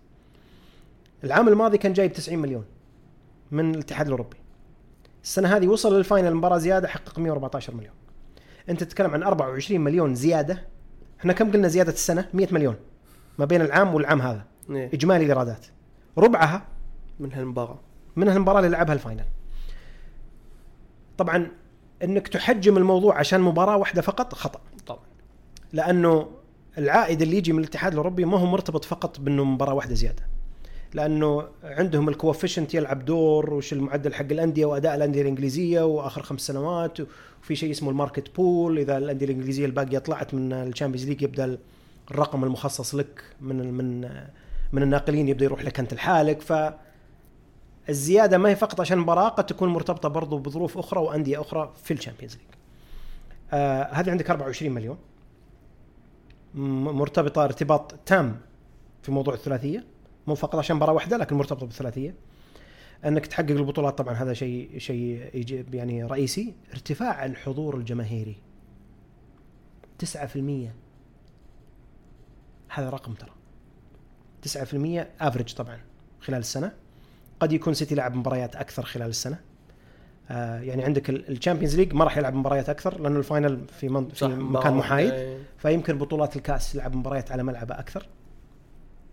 [1.25, 2.65] العام الماضي كان جايب 90 مليون
[3.51, 4.37] من الاتحاد الأوروبي.
[5.23, 7.95] السنة هذه وصل لل final مباراة زيادة حقق 114 مليون.
[8.69, 10.65] أنت تتكلم عن 24 مليون زيادة؟
[11.21, 12.77] إحنا كم قلنا زيادة السنة؟ 100 مليون
[13.39, 14.45] ما بين العام والعام هذا.
[14.71, 14.91] إيه.
[14.95, 15.67] إجمالي الإيرادات.
[16.19, 16.67] ربعها
[17.21, 17.79] من هالمباراة.
[18.17, 19.25] من المباراه اللي لعبها ال final.
[21.19, 21.51] طبعا
[22.05, 24.61] إنك تحجم الموضوع عشان مباراة واحدة فقط خطأ.
[24.87, 25.05] طبعا.
[25.73, 26.29] لأنه
[26.79, 30.30] العائد اللي يجي من الاتحاد الأوروبي ما هو مرتبط فقط بأنه مباراة واحدة زيادة.
[30.95, 36.41] لأنه عندهم ال coefficient يلعب دور وش المعدل حق الأندية وأداء الأندية الإنجليزية وآخر خمس
[36.41, 36.99] سنوات
[37.43, 38.79] وفي شيء اسمه ال market pool.
[38.79, 41.59] إذا الأندية الإنجليزية الباقية طلعت من ال Champions League يبدأ
[42.11, 44.01] الرقم المخصص لك من من
[44.73, 46.41] من الناقلين يبدأ يروح لك أنت لحالك.
[46.41, 46.53] ف
[47.89, 51.95] الزياده ما هي فقط عشان المباراة قد تكون مرتبطة برضو بظروف أخرى وأندية أخرى في
[51.95, 52.45] ال Champions League.
[53.53, 54.99] آه هذه عندك 24 مليون.
[56.95, 58.41] مرتبطة ارتباط تام
[59.03, 59.85] في موضوع الثلاثية.
[60.31, 62.15] مو فقط عشان مباراة واحدة لكن مرتبطة بالثلاثية.
[63.05, 66.55] أنك تحقق البطولات طبعا هذا شيء شيء يعني رئيسي.
[66.73, 68.37] ارتفاع الحضور الجماهيري.
[69.99, 70.07] 9%
[72.69, 73.31] هذا رقم ترى.
[74.43, 75.79] 9% average طبعا
[76.21, 76.73] خلال السنة.
[77.41, 79.39] قد يكون سيتي لعب مباريات أكثر خلال السنة.
[80.31, 83.89] آه يعني عندك ال Champions League ما راح يلعب مباريات أكثر لأنه ال final في,
[83.89, 85.13] من في مكان محايد.
[85.13, 85.39] إيه.
[85.59, 88.07] فيمكن بطولات الكأس يلعب مباريات على ملعبه أكثر.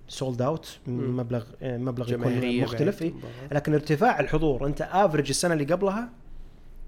[0.08, 0.80] sold out.
[0.88, 3.32] مبلغ آه، مبلغ يكون مختلف إيه؟ المباراة.
[3.52, 6.10] لكن ارتفاع الحضور انت average السنة اللي قبلها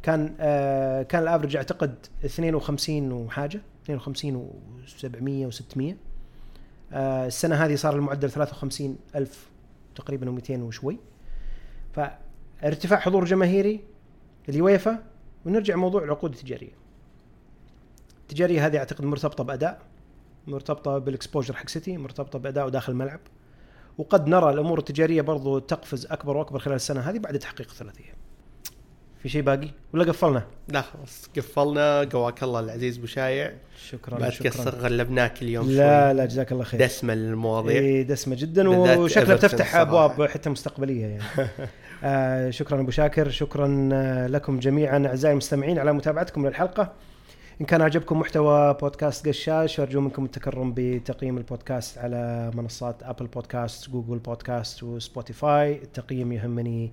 [0.04, 1.96] كان آه كان ال average أعتقد
[2.26, 4.50] 52 وحاجة 52
[4.88, 5.94] و700 و600
[6.94, 9.50] آه السنة هذه صار المعدل 53 ألف
[9.96, 10.98] تقريبا و200 وشوي
[11.94, 13.80] فارتفاع حضور جماهيري
[14.50, 15.04] اليويفا
[15.46, 16.80] ونرجع موضوع العقود التجارية
[18.22, 19.82] التجارية هذه أعتقد مرتبطة بأداء
[20.48, 23.20] مرتبطة بال exposure حق سيتي مرتبطة بأداء داخل الملعب.
[23.98, 28.14] وقد نرى الأمور التجارية برضو تقفز أكبر وأكبر خلال السنة هذه بعد تحقيق الثلاثية.
[29.24, 31.30] في شيء باقي؟ ولا قفلنا؟ لا خلاص.
[31.38, 32.04] قفلنا.
[32.04, 33.54] قواك الله العزيز أبو شايع
[33.90, 34.50] شكرا شكرا.
[34.50, 36.14] تقصر غلبناك اليوم لا شوي.
[36.14, 36.80] لا جزاك الله خير.
[36.80, 37.82] دسمة للمواضيع.
[37.82, 39.76] إيه دسمة جدا وشكلها بتفتح.
[39.76, 41.24] أبواب حتى مستقبلية يعني.
[42.04, 46.94] آه شكرا أبو شاكر شكرا آه، لكم جميعا أعزائي المستمعين على متابعتكم للحلقة.
[47.62, 53.90] إن كان عجبكم محتوى بودكاست قشاش ارجو منكم التكرم بتقييم البودكاست على منصات ابل بودكاست
[53.90, 56.92] جوجل بودكاست وسبوتيفاي التقييم يهمني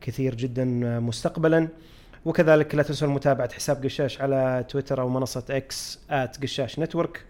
[0.00, 0.64] كثير جدا
[1.00, 1.68] مستقبلا.
[2.24, 5.98] وكذلك لا تنسوا متابعة حساب قشاش على تويتر أو منصة إكس
[6.42, 7.24] قشاش نتورك.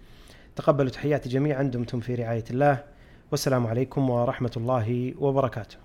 [0.56, 2.84] تقبلوا تحياتي جميعا دمتم في رعاية الله.
[3.30, 5.76] والسلام عليكم ورحمة الله وبركاته.